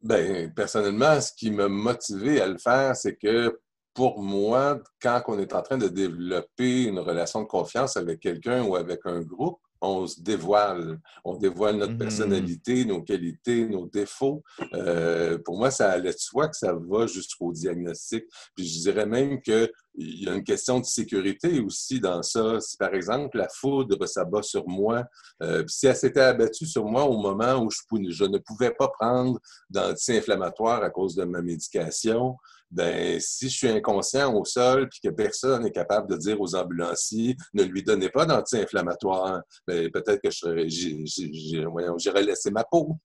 Ben, 0.00 0.52
personnellement, 0.52 1.20
ce 1.20 1.32
qui 1.32 1.50
m'a 1.50 1.68
motivé 1.68 2.40
à 2.40 2.46
le 2.48 2.58
faire, 2.58 2.96
c'est 2.96 3.16
que 3.16 3.60
pour 3.94 4.22
moi, 4.22 4.80
quand 5.00 5.22
on 5.28 5.38
est 5.38 5.52
en 5.52 5.62
train 5.62 5.76
de 5.76 5.88
développer 5.88 6.84
une 6.84 6.98
relation 6.98 7.42
de 7.42 7.46
confiance 7.46 7.96
avec 7.96 8.20
quelqu'un 8.20 8.64
ou 8.64 8.74
avec 8.74 9.00
un 9.04 9.20
groupe, 9.20 9.60
on 9.82 10.06
se 10.06 10.20
dévoile. 10.20 11.00
On 11.24 11.36
dévoile 11.36 11.76
notre 11.76 11.94
mm-hmm. 11.94 11.98
personnalité, 11.98 12.84
nos 12.84 13.02
qualités, 13.02 13.66
nos 13.66 13.86
défauts. 13.86 14.42
Euh, 14.74 15.38
pour 15.44 15.58
moi, 15.58 15.70
ça 15.70 15.90
allait 15.90 16.12
de 16.12 16.18
soi 16.18 16.48
que 16.48 16.56
ça 16.56 16.72
va 16.72 17.06
jusqu'au 17.06 17.52
diagnostic. 17.52 18.24
Puis 18.54 18.66
je 18.66 18.80
dirais 18.80 19.06
même 19.06 19.42
qu'il 19.42 19.70
y 19.96 20.28
a 20.28 20.34
une 20.34 20.44
question 20.44 20.78
de 20.78 20.84
sécurité 20.84 21.60
aussi 21.60 22.00
dans 22.00 22.22
ça. 22.22 22.60
Si 22.60 22.76
par 22.76 22.94
exemple 22.94 23.36
la 23.36 23.48
foudre 23.48 24.06
s'abat 24.06 24.42
sur 24.42 24.68
moi, 24.68 25.04
euh, 25.42 25.64
si 25.66 25.86
elle 25.86 25.96
s'était 25.96 26.20
abattue 26.20 26.66
sur 26.66 26.84
moi 26.84 27.04
au 27.04 27.18
moment 27.18 27.64
où 27.64 27.68
je, 27.70 27.80
je 28.10 28.24
ne 28.24 28.38
pouvais 28.38 28.70
pas 28.70 28.88
prendre 28.88 29.40
d'anti-inflammatoire 29.68 30.82
à 30.82 30.90
cause 30.90 31.16
de 31.16 31.24
ma 31.24 31.42
médication, 31.42 32.36
ben, 32.72 33.20
si 33.20 33.48
je 33.48 33.56
suis 33.56 33.68
inconscient 33.68 34.34
au 34.34 34.44
sol 34.44 34.88
puis 34.88 35.00
que 35.04 35.10
personne 35.10 35.62
n'est 35.62 35.70
capable 35.70 36.10
de 36.10 36.16
dire 36.16 36.40
aux 36.40 36.54
ambulanciers 36.54 37.36
ne 37.52 37.62
lui 37.64 37.82
donnez 37.82 38.08
pas 38.08 38.24
d'anti-inflammatoire, 38.24 39.42
ben, 39.66 39.90
peut-être 39.90 40.20
que 40.22 40.30
j'irais 40.68 42.22
laisser 42.22 42.50
ma 42.50 42.64
peau. 42.64 42.96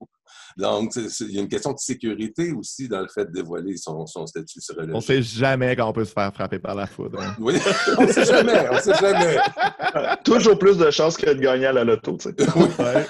Donc, 0.58 0.96
il 0.96 1.32
y 1.32 1.38
a 1.38 1.42
une 1.42 1.48
question 1.48 1.74
de 1.74 1.80
sécurité 1.80 2.52
aussi 2.52 2.88
dans 2.88 3.02
le 3.02 3.08
fait 3.08 3.26
de 3.26 3.32
dévoiler 3.32 3.76
son, 3.78 4.06
statut 4.26 4.62
sérologique. 4.62 4.96
On 4.96 4.98
ne 4.98 5.04
sait 5.04 5.22
jamais 5.22 5.76
quand 5.76 5.88
on 5.88 5.94
peut 5.94 6.06
se 6.06 6.14
faire 6.14 6.34
frapper 6.34 6.60
par 6.60 6.76
la 6.76 6.88
foudre. 6.88 7.22
Hein. 7.22 7.36
Oui, 7.40 7.56
on 7.98 8.04
ne 8.04 8.12
sait 8.12 8.26
jamais, 8.26 8.68
on 8.72 8.80
sait 8.80 8.96
jamais. 8.96 9.38
Toujours 10.24 10.58
plus 10.58 10.78
de 10.78 10.90
chances 10.92 11.18
que 11.18 11.30
de 11.30 11.40
gagner 11.40 11.68
à 11.68 11.74
la 11.74 11.84
loto, 11.84 12.18
tu 12.18 12.30
sais. 12.30 12.36
Oui. 12.56 12.68
Ouais, 12.80 13.06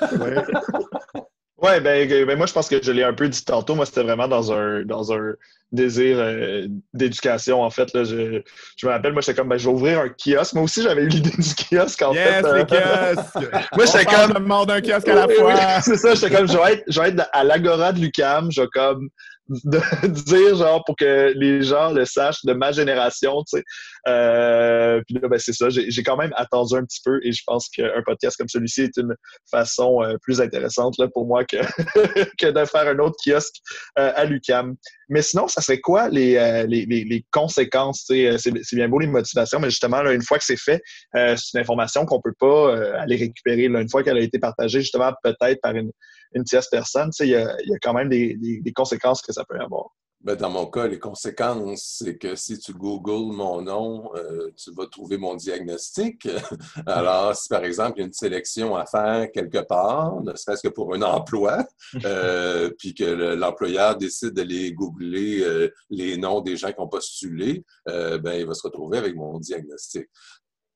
ben, 1.62 1.82
ben, 1.82 2.38
moi, 2.38 2.46
je 2.46 2.54
pense 2.54 2.70
que 2.70 2.82
je 2.82 2.92
l'ai 2.92 3.04
un 3.04 3.14
peu 3.14 3.28
dit 3.28 3.44
tantôt. 3.44 3.76
Moi, 3.76 3.86
c'était 3.86 4.04
vraiment 4.04 4.28
dans 4.28 4.52
un, 4.52 4.84
dans 4.84 5.12
un 5.12 5.34
désir 5.72 6.18
euh, 6.20 6.68
d'éducation, 6.94 7.62
en 7.62 7.70
fait. 7.70 7.94
Là, 7.94 8.04
je, 8.04 8.42
je 8.78 8.86
me 8.86 8.92
rappelle, 8.92 9.14
moi, 9.14 9.22
j'étais 9.22 9.36
comme, 9.36 9.50
ben, 9.50 9.58
je 9.58 9.68
vais 9.68 9.74
ouvrir 9.74 10.00
un 10.00 10.10
kiosque. 10.10 10.54
Moi 10.54 10.64
aussi, 10.64 10.84
j'avais 10.84 11.04
eu 11.04 11.08
l'idée 11.08 11.32
du 11.32 11.56
kiosque, 11.56 12.02
en 12.02 12.14
yes, 12.14 12.46
fait. 12.46 12.66
kiosques! 12.68 13.52
moi, 13.76 13.86
j'étais 13.86 14.06
comme. 14.06 14.44
monde 14.46 14.68
d'un 14.68 14.82
kiosque 14.82 15.08
à 15.08 15.16
la 15.16 15.28
fois. 15.28 15.82
c'est 15.82 15.98
ça, 15.98 16.16
j'étais 16.16 16.36
comme, 16.36 16.48
je 16.48 16.58
vais 16.58 16.74
être, 16.74 16.84
je 16.88 17.02
vais 17.02 17.10
être 17.10 17.28
à 17.34 17.44
l'agora 17.44 17.92
de 17.92 18.00
Lucam. 18.00 18.52
Je 18.52 18.62
vais 18.62 18.68
comme 18.72 19.10
de 19.50 20.08
dire, 20.08 20.56
genre, 20.56 20.84
pour 20.86 20.96
que 20.96 21.34
les 21.36 21.64
gens 21.64 21.92
le 21.92 22.06
sachent 22.06 22.44
de 22.46 22.54
ma 22.54 22.72
génération, 22.72 23.44
tu 23.44 23.58
sais. 23.58 23.64
Euh, 24.08 25.02
puis 25.06 25.16
là, 25.16 25.28
ben, 25.28 25.40
c'est 25.40 25.54
ça. 25.54 25.68
J'ai 25.70 26.04
quand 26.04 26.18
même 26.18 26.34
attendu 26.36 26.76
un 26.76 26.84
petit 26.84 27.02
peu 27.04 27.20
et 27.24 27.32
je 27.32 27.42
pense 27.46 27.70
qu'un 27.70 28.02
podcast 28.06 28.38
comme 28.38 28.48
celui-ci 28.48 28.84
est 28.84 28.98
une 28.98 29.16
façon 29.50 30.02
euh, 30.04 30.16
plus 30.22 30.42
intéressante 30.42 30.98
là, 30.98 31.08
pour 31.08 31.26
moi 31.26 31.44
que, 31.46 31.58
que 32.40 32.48
de 32.48 32.66
faire 32.66 32.88
un 32.88 33.00
autre 33.00 33.16
kiosque 33.24 33.56
euh, 34.00 34.12
à 34.16 34.26
l'UCAM. 34.26 34.76
Mais 35.10 35.22
sinon, 35.22 35.48
ça 35.48 35.62
serait 35.62 35.80
quoi 35.80 36.10
les, 36.10 36.36
euh, 36.36 36.66
les, 36.66 36.86
les, 36.86 37.04
les, 37.06 37.26
conséquences? 37.32 38.06
C'est 38.08 38.74
bien 38.74 38.90
beau 38.90 39.00
les 39.00 39.08
motivations, 39.08 39.60
mais 39.60 39.70
justement, 39.70 40.02
là, 40.02 40.14
une 40.14 40.22
fois 40.22 40.38
que 40.38 40.44
c'est 40.44 40.60
fait, 40.60 40.82
c'est 41.14 41.54
une 41.54 41.62
information 41.62 42.06
qu'on 42.06 42.22
peut 42.22 42.34
pas 42.38 42.76
aller 43.00 43.16
récupérer. 43.16 43.70
Là, 43.70 43.82
une 43.82 43.90
fois 43.90 44.04
qu'elle 44.04 44.18
a 44.18 44.22
été 44.22 44.38
partagée, 44.40 44.82
justement, 44.82 45.14
peut-être 45.24 45.62
par 45.62 45.76
une, 45.76 45.92
une 46.34 46.44
tierce 46.44 46.70
personne, 46.70 47.12
il 47.20 47.28
y 47.28 47.36
a, 47.36 47.56
y 47.66 47.74
a, 47.74 47.78
quand 47.82 47.94
même 47.94 48.10
des, 48.10 48.36
des, 48.36 48.62
des 48.62 48.74
conséquences 48.74 49.22
que 49.22 49.34
ça 49.34 49.44
peut 49.46 49.60
avoir. 49.60 49.90
Ben, 50.22 50.36
dans 50.36 50.50
mon 50.50 50.66
cas, 50.66 50.88
les 50.88 50.98
conséquences, 50.98 52.00
c'est 52.00 52.18
que 52.18 52.36
si 52.36 52.58
tu 52.58 52.74
googles 52.74 53.36
mon 53.36 53.62
nom, 53.62 54.10
euh, 54.16 54.50
tu 54.58 54.74
vas 54.74 54.88
trouver 54.88 55.18
mon 55.18 55.36
diagnostic. 55.36 56.28
Alors, 56.88 57.36
si 57.36 57.48
par 57.48 57.64
exemple, 57.64 57.94
il 57.98 58.00
y 58.00 58.04
a 58.04 58.08
une 58.08 58.14
sélection 58.14 58.76
à 58.76 58.88
faire 58.88 59.32
quelque 59.32 59.60
part, 59.60 60.20
ne 60.24 60.36
serait-ce 60.36 60.68
que 60.68 60.74
pour 60.74 60.96
un 60.96 61.04
emploi, 61.04 61.66
euh, 62.04 62.72
puis 62.80 62.96
que 62.96 63.04
l'employeur 63.36 63.96
décide 63.96 64.32
d'aller 64.32 64.74
googler 64.74 65.44
euh, 65.44 65.70
les 65.92 66.18
noms 66.18 66.42
des 66.42 66.58
gens 66.58 66.72
qui 66.72 66.80
ont 66.80 66.90
postulé, 66.90 67.64
euh, 67.88 68.18
ben, 68.18 68.34
il 68.34 68.48
va 68.48 68.56
se 68.56 68.64
retrouver 68.64 68.98
avec 68.98 69.16
mon 69.16 69.40
diagnostic. 69.40 70.08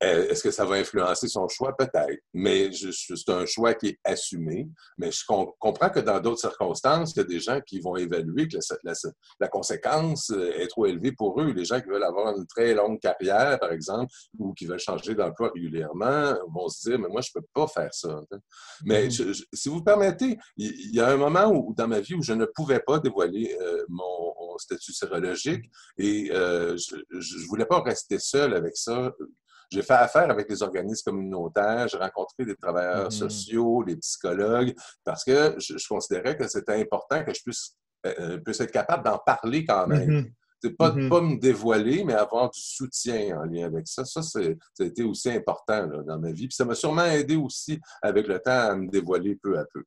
Euh, 0.03 0.29
est-ce 0.29 0.41
que 0.41 0.51
ça 0.51 0.65
va 0.65 0.75
influencer 0.75 1.27
son 1.27 1.47
choix? 1.47 1.75
Peut-être. 1.77 2.21
Mais 2.33 2.71
c'est 2.71 3.29
un 3.29 3.45
choix 3.45 3.73
qui 3.75 3.89
est 3.89 3.99
assumé. 4.03 4.67
Mais 4.97 5.11
je 5.11 5.23
comprends 5.25 5.89
que 5.89 5.99
dans 5.99 6.19
d'autres 6.19 6.39
circonstances, 6.39 7.13
il 7.15 7.19
y 7.19 7.21
a 7.21 7.25
des 7.25 7.39
gens 7.39 7.59
qui 7.61 7.79
vont 7.79 7.95
évaluer 7.95 8.47
que 8.47 8.57
la, 9.39 9.47
conséquence 9.47 10.31
euh, 10.31 10.59
est 10.59 10.67
trop 10.67 10.87
élevée 10.87 11.11
pour 11.11 11.39
eux. 11.39 11.51
Les 11.51 11.65
gens 11.65 11.79
qui 11.79 11.87
veulent 11.87 12.03
avoir 12.03 12.35
une 12.35 12.47
très 12.47 12.73
longue 12.73 12.99
carrière, 12.99 13.59
par 13.59 13.71
exemple, 13.71 14.11
ou 14.39 14.53
qui 14.53 14.65
veulent 14.65 14.79
changer 14.79 15.13
d'emploi 15.13 15.51
régulièrement, 15.53 16.33
vont 16.51 16.67
se 16.67 16.89
dire, 16.89 16.99
mais 16.99 17.09
moi, 17.09 17.21
je 17.21 17.29
peux 17.33 17.45
pas 17.53 17.67
faire 17.67 17.93
ça. 17.93 18.21
Mais 18.83 19.07
mm-hmm. 19.07 19.45
si 19.53 19.69
vous 19.69 19.83
permettez, 19.83 20.37
il 20.57 20.95
y, 20.95 20.99
a 20.99 21.09
un 21.09 21.17
moment 21.17 21.45
où, 21.47 21.75
dans 21.75 21.87
ma 21.87 21.99
vie 21.99 22.15
où 22.15 22.23
je 22.23 22.33
ne 22.33 22.45
pouvais 22.45 22.79
pas 22.79 22.99
dévoiler 22.99 23.55
euh, 23.61 23.83
mon, 23.87 24.33
statut 24.57 24.93
sérologique 24.93 25.63
et 25.97 26.25
je 26.27 26.95
ne 26.95 27.47
voulais 27.47 27.65
pas 27.65 27.81
rester 27.81 28.19
seul 28.19 28.53
avec 28.53 28.77
ça 28.77 29.11
j'ai 29.71 29.81
fait 29.81 29.93
affaire 29.93 30.29
avec 30.29 30.49
les 30.49 30.61
organismes 30.61 31.11
communautaires, 31.11 31.87
j'ai 31.87 31.97
rencontré 31.97 32.45
des 32.45 32.55
travailleurs 32.55 33.07
mm-hmm. 33.07 33.17
sociaux, 33.17 33.83
des 33.85 33.95
psychologues, 33.95 34.75
parce 35.03 35.23
que 35.23 35.55
je, 35.57 35.87
considérais 35.87 36.37
que 36.37 36.47
c'était 36.47 36.79
important 36.81 37.23
que 37.23 37.33
je 37.33 37.41
puisse, 37.41 37.75
euh, 38.05 38.13
euh, 38.19 38.37
puisse 38.37 38.59
être 38.59 38.71
capable 38.71 39.05
d'en 39.05 39.17
parler 39.17 39.65
quand 39.65 39.87
même. 39.87 40.09
Mm-hmm. 40.09 40.31
C'est 40.63 40.77
pas, 40.77 40.91
mm-hmm. 40.91 41.09
pas 41.09 41.21
me 41.21 41.39
dévoiler, 41.39 42.03
mais 42.03 42.13
avoir 42.13 42.51
du 42.51 42.59
soutien 42.59 43.39
en 43.39 43.45
lien 43.45 43.65
avec 43.65 43.87
ça. 43.87 44.05
Ça, 44.05 44.21
ça 44.21 44.39
a 44.39 44.83
été 44.83 45.03
aussi 45.03 45.31
important 45.31 45.87
dans 46.05 46.19
ma 46.19 46.31
vie. 46.31 46.47
Puis 46.47 46.55
ça 46.55 46.65
m'a 46.65 46.75
sûrement 46.75 47.05
aidé 47.05 47.35
aussi 47.35 47.79
avec 48.01 48.27
le 48.27 48.37
temps 48.39 48.69
à 48.69 48.75
me 48.75 48.87
dévoiler 48.87 49.39
peu 49.41 49.57
à 49.57 49.65
peu. 49.65 49.83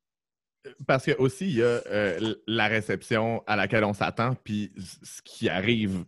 Parce 0.87 1.05
que 1.05 1.15
aussi, 1.17 1.45
il 1.45 1.55
y 1.57 1.63
a 1.63 1.81
euh, 1.87 2.35
la 2.47 2.67
réception 2.67 3.43
à 3.47 3.55
laquelle 3.55 3.83
on 3.83 3.93
s'attend, 3.93 4.35
puis 4.43 4.73
ce 5.03 5.21
qui 5.23 5.47
arrive 5.47 6.05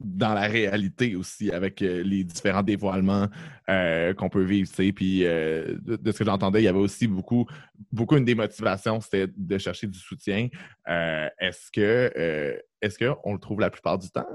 dans 0.00 0.34
la 0.34 0.46
réalité 0.46 1.16
aussi, 1.16 1.50
avec 1.50 1.82
euh, 1.82 2.02
les 2.02 2.24
différents 2.24 2.62
dévoilements 2.62 3.28
euh, 3.68 4.14
qu'on 4.14 4.28
peut 4.28 4.42
vivre. 4.42 4.70
Puis 4.94 5.24
euh, 5.24 5.76
de, 5.82 6.12
ce 6.12 6.18
que 6.18 6.24
j'entendais, 6.24 6.60
il 6.60 6.64
y 6.64 6.68
avait 6.68 6.78
aussi 6.78 7.06
beaucoup, 7.06 7.46
beaucoup 7.92 8.16
une 8.16 8.24
des 8.24 8.34
motivations, 8.34 9.00
c'était 9.00 9.28
de 9.36 9.58
chercher 9.58 9.86
du 9.86 9.98
soutien. 9.98 10.48
est-ce 10.86 11.70
que 11.70 12.60
est-ce 12.82 12.98
qu'on 12.98 13.32
le 13.32 13.40
trouve 13.40 13.60
la 13.60 13.70
plupart 13.70 13.98
du 13.98 14.10
temps? 14.10 14.26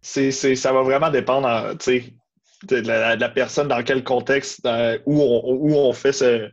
C'est, 0.00 0.32
ça 0.32 0.72
va 0.72 0.82
vraiment 0.82 1.10
dépendre 1.10 1.76
de 1.76 2.76
la, 2.76 3.16
de 3.16 3.20
la, 3.20 3.28
personne, 3.28 3.68
dans 3.68 3.82
quel 3.82 4.02
contexte, 4.02 4.66
où, 5.06 5.20
on, 5.20 5.42
où 5.44 5.74
on 5.76 5.92
fait 5.92 6.12
ce, 6.12 6.50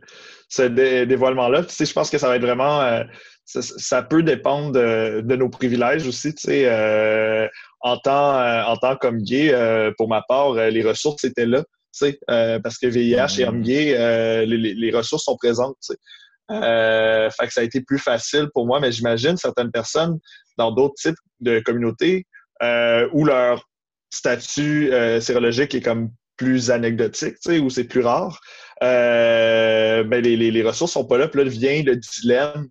ce 0.48 0.62
dévoilement-là. 1.04 1.62
je 1.62 1.92
pense 1.92 2.10
que 2.10 2.18
ça 2.18 2.28
va 2.28 2.36
être 2.36 2.42
vraiment 2.42 3.02
ça, 3.50 4.02
peut 4.02 4.22
dépendre 4.22 4.72
de, 4.72 5.22
de, 5.22 5.36
nos 5.36 5.48
privilèges 5.48 6.06
aussi. 6.06 6.34
Tu 6.34 6.42
sais, 6.42 6.66
euh, 6.66 7.48
en 7.80 7.96
tant 7.98 8.38
euh, 8.38 8.62
en 8.62 8.76
tant 8.76 8.96
qu'homme 8.96 9.22
gay, 9.22 9.52
euh, 9.52 9.90
pour 9.96 10.08
ma 10.08 10.22
part, 10.22 10.52
euh, 10.52 10.70
les 10.70 10.82
ressources 10.82 11.24
étaient 11.24 11.46
là. 11.46 11.64
Tu 11.92 12.06
sais, 12.06 12.20
parce 12.62 12.78
que 12.78 12.86
VIH 12.86 13.40
et 13.40 13.44
homme 13.48 13.62
gay, 13.62 14.46
les, 14.46 14.74
les, 14.74 14.90
ressources 14.92 15.24
sont 15.24 15.36
présentes. 15.36 15.76
Tu 15.84 15.92
sais. 15.92 17.30
fait 17.36 17.46
que 17.48 17.52
ça 17.52 17.62
a 17.62 17.64
été 17.64 17.80
plus 17.80 17.98
facile 17.98 18.48
pour 18.54 18.64
moi, 18.64 18.78
mais 18.78 18.92
j'imagine 18.92 19.36
certaines 19.36 19.72
personnes 19.72 20.20
dans 20.56 20.70
d'autres 20.70 20.94
types 20.94 21.18
de 21.40 21.58
communautés 21.58 22.28
où 23.12 23.24
leur 23.24 23.68
statut 24.10 24.92
sérologique 25.20 25.74
est 25.74 25.80
comme 25.80 26.10
plus 26.36 26.70
anecdotique, 26.70 27.34
tu 27.42 27.54
sais, 27.54 27.58
où 27.58 27.70
c'est 27.70 27.82
plus 27.82 28.02
rare, 28.02 28.40
ben 28.80 30.08
les, 30.08 30.36
les, 30.36 30.52
les 30.52 30.62
ressources 30.62 30.92
sont 30.92 31.04
pas 31.04 31.18
là. 31.18 31.26
Puis 31.26 31.42
là 31.42 31.50
vient 31.50 31.82
le 31.82 31.96
dilemme 31.96 32.68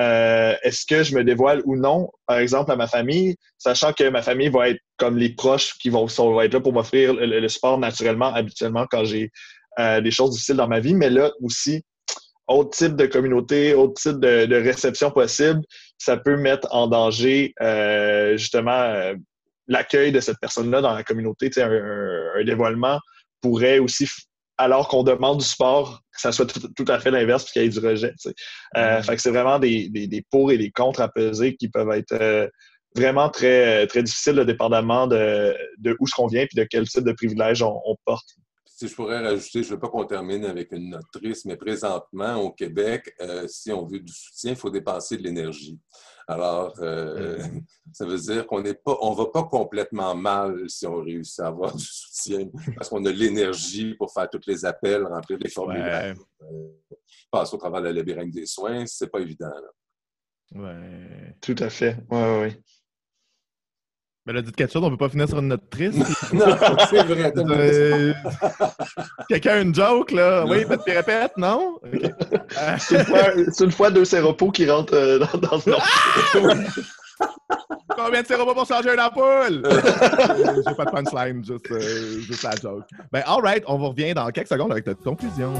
euh, 0.00 0.54
est-ce 0.62 0.86
que 0.86 1.02
je 1.02 1.14
me 1.14 1.24
dévoile 1.24 1.62
ou 1.64 1.76
non, 1.76 2.10
par 2.26 2.38
exemple, 2.38 2.72
à 2.72 2.76
ma 2.76 2.86
famille, 2.86 3.36
sachant 3.58 3.92
que 3.92 4.08
ma 4.08 4.22
famille 4.22 4.48
va 4.48 4.70
être 4.70 4.80
comme 4.96 5.18
les 5.18 5.34
proches 5.34 5.74
qui 5.78 5.90
vont, 5.90 6.06
être 6.06 6.54
là 6.54 6.60
pour 6.60 6.72
m'offrir 6.72 7.14
le, 7.14 7.48
sport 7.48 7.78
naturellement, 7.78 8.32
habituellement, 8.32 8.86
quand 8.90 9.04
j'ai 9.04 9.30
euh, 9.78 10.00
des 10.00 10.10
choses 10.10 10.30
difficiles 10.30 10.56
dans 10.56 10.68
ma 10.68 10.80
vie, 10.80 10.94
mais 10.94 11.10
là 11.10 11.30
aussi, 11.42 11.82
autre 12.48 12.70
type 12.70 12.96
de 12.96 13.06
communauté, 13.06 13.74
autre 13.74 13.94
type 13.94 14.18
de, 14.18 14.54
réception 14.56 15.10
possible, 15.10 15.60
ça 15.98 16.16
peut 16.16 16.36
mettre 16.36 16.68
en 16.70 16.86
danger 16.88 17.54
euh, 17.60 18.36
justement 18.36 19.12
l'accueil 19.68 20.10
de 20.10 20.20
cette 20.20 20.38
personne-là 20.40 20.80
dans 20.80 20.92
la 20.92 21.04
communauté. 21.04 21.50
Un, 21.58 21.70
un, 21.70 22.44
dévoilement 22.44 22.98
pourrait 23.40 23.78
aussi 23.78 24.06
alors 24.62 24.88
qu'on 24.88 25.02
demande 25.02 25.38
du 25.38 25.44
sport, 25.44 26.02
que 26.12 26.20
ça 26.20 26.32
soit 26.32 26.46
tout, 26.46 26.84
à 26.88 26.98
fait 27.00 27.10
l'inverse, 27.10 27.44
puis 27.44 27.52
qu'il 27.52 27.62
y 27.62 27.64
ait 27.64 27.68
du 27.68 27.86
rejet. 27.86 28.14
Euh, 28.76 28.98
mm. 28.98 29.02
Fait 29.02 29.16
que 29.16 29.22
c'est 29.22 29.30
vraiment 29.30 29.58
des, 29.58 29.88
des, 29.88 30.24
pour 30.30 30.52
et 30.52 30.58
des 30.58 30.70
contre 30.70 31.00
à 31.00 31.08
peser 31.08 31.56
qui 31.56 31.68
peuvent 31.68 31.90
être 31.92 32.12
euh, 32.12 32.48
vraiment 32.94 33.28
très, 33.28 33.86
très 33.86 34.02
difficiles, 34.02 34.44
dépendamment 34.46 35.06
de, 35.06 35.56
de 35.78 35.96
où 35.98 36.06
qu'on 36.14 36.26
vient 36.26 36.46
puis 36.46 36.56
de 36.56 36.66
quel 36.70 36.88
type 36.88 37.04
de 37.04 37.12
privilège 37.12 37.62
on, 37.62 37.96
porte. 38.04 38.28
Si 38.82 38.88
je 38.88 38.96
pourrais 38.96 39.20
rajouter, 39.20 39.62
je 39.62 39.68
ne 39.68 39.74
veux 39.74 39.78
pas 39.78 39.88
qu'on 39.88 40.04
termine 40.04 40.44
avec 40.44 40.72
une 40.72 40.90
note 40.90 41.06
triste, 41.12 41.44
mais 41.44 41.56
présentement, 41.56 42.34
au 42.38 42.50
Québec, 42.50 43.14
euh, 43.20 43.46
si 43.46 43.70
on 43.70 43.86
veut 43.86 44.00
du 44.00 44.12
soutien, 44.12 44.50
il 44.50 44.56
faut 44.56 44.70
dépenser 44.70 45.16
de 45.16 45.22
l'énergie. 45.22 45.78
Alors, 46.26 46.74
euh, 46.80 47.38
mm. 47.38 47.60
ça 47.92 48.04
veut 48.04 48.18
dire 48.18 48.44
qu'on 48.44 48.60
n'est 48.60 48.74
pas, 48.74 48.98
on 49.00 49.12
va 49.12 49.26
pas 49.26 49.44
complètement 49.44 50.16
mal 50.16 50.68
si 50.68 50.84
on 50.84 50.96
réussit 50.96 51.38
à 51.38 51.46
avoir 51.46 51.76
du 51.76 51.84
soutien, 51.84 52.50
parce 52.74 52.88
qu'on 52.88 53.04
a 53.04 53.12
l'énergie 53.12 53.94
pour 53.94 54.12
faire 54.12 54.28
tous 54.28 54.48
les 54.48 54.64
appels, 54.64 55.06
remplir 55.06 55.38
les 55.38 55.48
formulaires, 55.48 56.16
euh, 56.42 56.68
passer 57.30 57.54
au 57.54 57.58
travers 57.58 57.82
de 57.82 57.86
la 57.86 57.92
labyrinthe 57.92 58.32
des 58.32 58.46
soins, 58.46 58.84
c'est 58.86 59.12
pas 59.12 59.20
évident. 59.20 59.52
Oui. 60.56 60.72
Tout 61.40 61.56
à 61.60 61.70
fait. 61.70 61.98
Oui, 62.10 62.18
oui, 62.20 62.48
oui. 62.48 62.62
Mais 64.24 64.32
là, 64.32 64.42
dites 64.42 64.54
quelque 64.54 64.72
chose, 64.72 64.82
on 64.82 64.86
ne 64.86 64.90
peut 64.90 65.04
pas 65.04 65.08
finir 65.08 65.28
sur 65.28 65.38
une 65.40 65.48
note 65.48 65.68
triste. 65.68 65.98
non, 66.32 66.46
c'est 66.88 67.02
vrai. 67.02 67.32
Euh... 67.36 68.12
Quelqu'un 69.28 69.54
a 69.54 69.60
une 69.60 69.74
joke, 69.74 70.12
là? 70.12 70.44
Oui, 70.46 70.64
peut-être 70.64 70.84
répète, 70.86 71.32
non? 71.36 71.80
c'est 72.78 73.64
une, 73.64 73.72
fois 73.72 73.90
deux 73.90 74.04
séropos 74.04 74.50
qui 74.52 74.70
rentrent 74.70 74.94
euh, 74.94 75.18
dans, 75.18 75.38
dans 75.38 75.58
ce 75.58 75.70
ah! 75.70 77.26
Combien 77.96 78.22
de 78.22 78.26
séropos 78.26 78.54
pour 78.54 78.66
changer 78.66 78.94
une 78.94 79.00
ampoule? 79.00 79.62
euh, 79.66 80.62
J'ai 80.66 80.74
pas 80.74 80.84
de 80.84 80.90
punchline, 80.90 81.44
juste, 81.44 81.70
euh, 81.70 82.20
juste 82.20 82.42
la 82.42 82.52
joke. 82.62 82.84
Ben, 83.12 83.22
all 83.26 83.42
right, 83.42 83.64
on 83.66 83.76
vous 83.76 83.88
revient 83.88 84.14
dans 84.14 84.28
quelques 84.30 84.48
secondes 84.48 84.72
avec 84.72 84.86
notre 84.86 85.02
conclusion. 85.02 85.52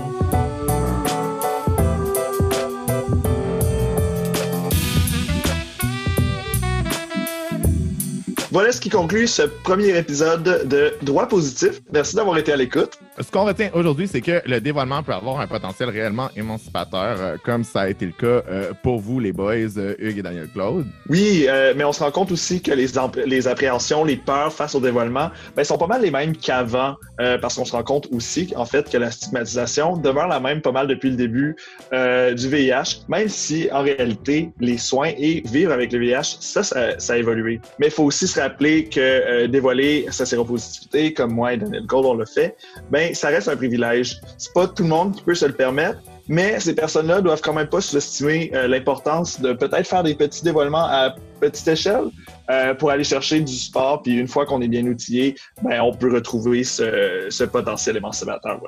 Voilà 8.52 8.70
ce 8.70 8.82
qui 8.82 8.90
conclut 8.90 9.26
ce 9.28 9.44
premier 9.44 9.96
épisode 9.96 10.68
de 10.68 10.92
Droit 11.00 11.26
positif. 11.26 11.80
Merci 11.90 12.16
d'avoir 12.16 12.36
été 12.36 12.52
à 12.52 12.56
l'écoute. 12.56 12.98
ce 13.18 13.30
qu'on 13.30 13.46
retient 13.46 13.70
aujourd'hui, 13.72 14.06
c'est 14.06 14.20
que 14.20 14.42
le 14.44 14.60
dévoilement 14.60 15.02
peut 15.02 15.14
avoir 15.14 15.40
un 15.40 15.46
potentiel 15.46 15.88
réellement 15.88 16.28
émancipateur, 16.36 17.16
euh, 17.18 17.36
comme 17.42 17.64
ça 17.64 17.80
a 17.80 17.88
été 17.88 18.04
le 18.04 18.12
cas 18.12 18.46
euh, 18.50 18.72
pour 18.82 19.00
vous, 19.00 19.20
les 19.20 19.32
boys, 19.32 19.78
euh, 19.78 19.94
Hugues 19.98 20.18
et 20.18 20.22
Daniel 20.22 20.48
Claude. 20.48 20.86
Oui, 21.08 21.46
mais 21.76 21.82
on 21.84 21.94
se 21.94 22.04
rend 22.04 22.10
compte 22.10 22.30
aussi 22.30 22.60
que 22.60 22.72
les, 22.72 22.88
les 23.24 23.48
appréhensions, 23.48 24.04
les 24.04 24.16
peurs 24.16 24.52
face 24.52 24.74
au 24.74 24.80
dévoilement, 24.80 25.30
ben, 25.56 25.64
sont 25.64 25.78
pas 25.78 25.86
mal 25.86 26.02
les 26.02 26.10
mêmes 26.10 26.36
qu'avant, 26.36 26.96
parce 27.16 27.54
qu'on 27.54 27.64
se 27.64 27.72
rend 27.72 27.82
compte 27.84 28.08
aussi, 28.12 28.52
en 28.54 28.66
fait, 28.66 28.90
que 28.90 28.98
la 28.98 29.10
stigmatisation 29.10 29.96
demeure 29.96 30.28
la 30.28 30.40
même 30.40 30.60
pas 30.60 30.72
mal 30.72 30.88
depuis 30.88 31.08
le 31.08 31.16
début 31.16 31.56
du 31.90 32.48
VIH, 32.48 33.04
même 33.08 33.28
si, 33.28 33.68
en 33.72 33.82
réalité, 33.82 34.50
les 34.60 34.76
soins 34.76 35.12
et 35.16 35.42
vivre 35.46 35.72
avec 35.72 35.92
le 35.92 36.00
VIH, 36.00 36.36
ça, 36.40 36.62
ça, 36.62 36.98
ça 36.98 37.12
a 37.14 37.16
évolué. 37.16 37.60
Mais 37.78 37.86
il 37.86 37.92
faut 37.92 38.04
aussi 38.04 38.26
se 38.26 38.41
rappeler 38.42 38.84
que 38.84 39.46
dévoiler 39.46 40.06
sa 40.10 40.26
séropositivité, 40.26 41.12
comme 41.12 41.32
moi 41.32 41.54
et 41.54 41.56
Daniel 41.56 41.86
Claude, 41.86 42.06
on 42.06 42.14
le 42.14 42.26
fait, 42.26 42.56
ben, 42.90 43.14
ça 43.14 43.28
reste 43.28 43.48
un 43.48 43.56
privilège. 43.56 44.20
C'est 44.38 44.52
pas 44.52 44.66
tout 44.66 44.82
le 44.82 44.88
monde 44.88 45.14
qui 45.16 45.22
peut 45.22 45.34
se 45.34 45.46
le 45.46 45.52
permettre, 45.52 45.98
mais 46.28 46.60
ces 46.60 46.74
personnes-là 46.74 47.20
doivent 47.20 47.40
quand 47.40 47.52
même 47.52 47.68
pas 47.68 47.80
sous-estimer 47.80 48.50
euh, 48.54 48.68
l'importance 48.68 49.40
de 49.40 49.52
peut-être 49.52 49.86
faire 49.86 50.02
des 50.02 50.14
petits 50.14 50.44
dévoilements 50.44 50.86
à 50.86 51.14
petite 51.40 51.66
échelle 51.66 52.04
euh, 52.50 52.74
pour 52.74 52.90
aller 52.90 53.04
chercher 53.04 53.40
du 53.40 53.52
support. 53.52 54.02
Puis 54.02 54.14
une 54.14 54.28
fois 54.28 54.46
qu'on 54.46 54.60
est 54.62 54.68
bien 54.68 54.86
outillé, 54.86 55.34
ben, 55.62 55.80
on 55.80 55.92
peut 55.92 56.12
retrouver 56.12 56.64
ce, 56.64 57.44
potentiel 57.44 57.96
émancipateur. 57.96 58.60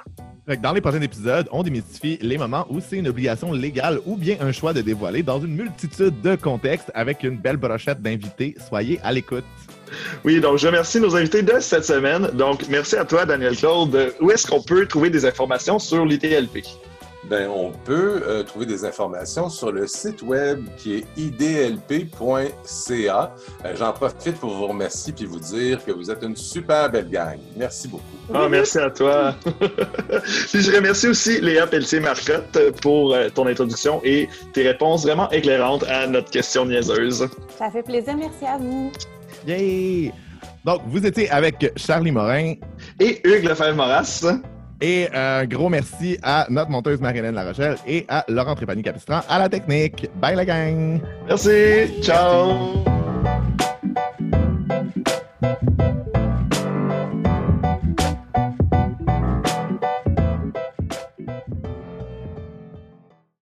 Dans 0.60 0.72
les 0.72 0.80
prochains 0.80 1.00
épisodes, 1.00 1.48
on 1.52 1.62
démystifie 1.62 2.18
les 2.20 2.36
moments 2.36 2.66
où 2.68 2.80
c'est 2.80 2.96
une 2.96 3.08
obligation 3.08 3.52
légale 3.52 4.00
ou 4.04 4.16
bien 4.16 4.36
un 4.40 4.52
choix 4.52 4.72
de 4.72 4.82
dévoiler 4.82 5.22
dans 5.22 5.40
une 5.40 5.54
multitude 5.54 6.20
de 6.20 6.34
contextes 6.34 6.90
avec 6.94 7.22
une 7.22 7.36
belle 7.36 7.56
brochette 7.56 8.02
d'invités. 8.02 8.54
Soyez 8.68 9.00
à 9.02 9.12
l'écoute. 9.12 9.44
Oui, 10.24 10.40
donc 10.40 10.58
je 10.58 10.66
remercie 10.66 11.00
nos 11.00 11.14
invités 11.16 11.42
de 11.42 11.60
cette 11.60 11.84
semaine. 11.84 12.28
Donc, 12.34 12.68
merci 12.68 12.96
à 12.96 13.04
toi, 13.04 13.24
Daniel 13.24 13.56
Claude. 13.56 14.12
Où 14.20 14.30
est-ce 14.32 14.46
qu'on 14.46 14.60
peut 14.60 14.86
trouver 14.86 15.08
des 15.08 15.24
informations 15.24 15.78
sur 15.78 16.04
l'ITLP? 16.04 16.64
Ben, 17.28 17.48
on 17.48 17.70
peut 17.70 18.22
euh, 18.26 18.42
trouver 18.42 18.66
des 18.66 18.84
informations 18.84 19.48
sur 19.48 19.72
le 19.72 19.86
site 19.86 20.20
web 20.20 20.66
qui 20.76 20.96
est 20.96 21.06
idlp.ca. 21.16 21.74
Euh, 23.64 23.74
j'en 23.76 23.92
profite 23.92 24.36
pour 24.36 24.50
vous 24.50 24.66
remercier 24.66 25.14
et 25.18 25.24
vous 25.24 25.38
dire 25.38 25.82
que 25.84 25.90
vous 25.90 26.10
êtes 26.10 26.22
une 26.22 26.36
super 26.36 26.90
belle 26.90 27.08
gang. 27.08 27.38
Merci 27.56 27.88
beaucoup. 27.88 28.04
Ah, 28.32 28.46
merci 28.50 28.78
à 28.78 28.90
toi. 28.90 29.34
puis 30.50 30.60
je 30.60 30.76
remercie 30.76 31.08
aussi 31.08 31.40
Léa 31.40 31.66
Pelletier-Marcotte 31.66 32.58
pour 32.82 33.14
euh, 33.14 33.30
ton 33.30 33.46
introduction 33.46 34.02
et 34.04 34.28
tes 34.52 34.62
réponses 34.62 35.04
vraiment 35.04 35.30
éclairantes 35.30 35.84
à 35.84 36.06
notre 36.06 36.30
question 36.30 36.66
niaiseuse. 36.66 37.26
Ça 37.58 37.70
fait 37.70 37.82
plaisir. 37.82 38.16
Merci 38.18 38.44
à 38.46 38.58
vous. 38.58 38.92
Yay! 39.46 40.12
Donc, 40.64 40.82
vous 40.86 41.04
étiez 41.04 41.30
avec 41.30 41.72
Charlie 41.76 42.12
Morin. 42.12 42.54
Et 43.00 43.20
Hugues 43.26 43.44
Lefebvre-Moras. 43.44 44.24
Et 44.80 45.08
un 45.14 45.44
gros 45.46 45.68
merci 45.68 46.18
à 46.22 46.46
notre 46.50 46.70
monteuse 46.70 47.00
Marie-Hélène 47.00 47.34
Larochelle 47.34 47.76
et 47.86 48.04
à 48.08 48.24
Laurent 48.28 48.54
Trépanier-Capistran 48.54 49.20
à 49.28 49.38
la 49.38 49.48
technique. 49.48 50.08
Bye 50.20 50.36
la 50.36 50.44
gang! 50.44 51.00
Merci! 51.28 52.02
Ciao! 52.02 52.84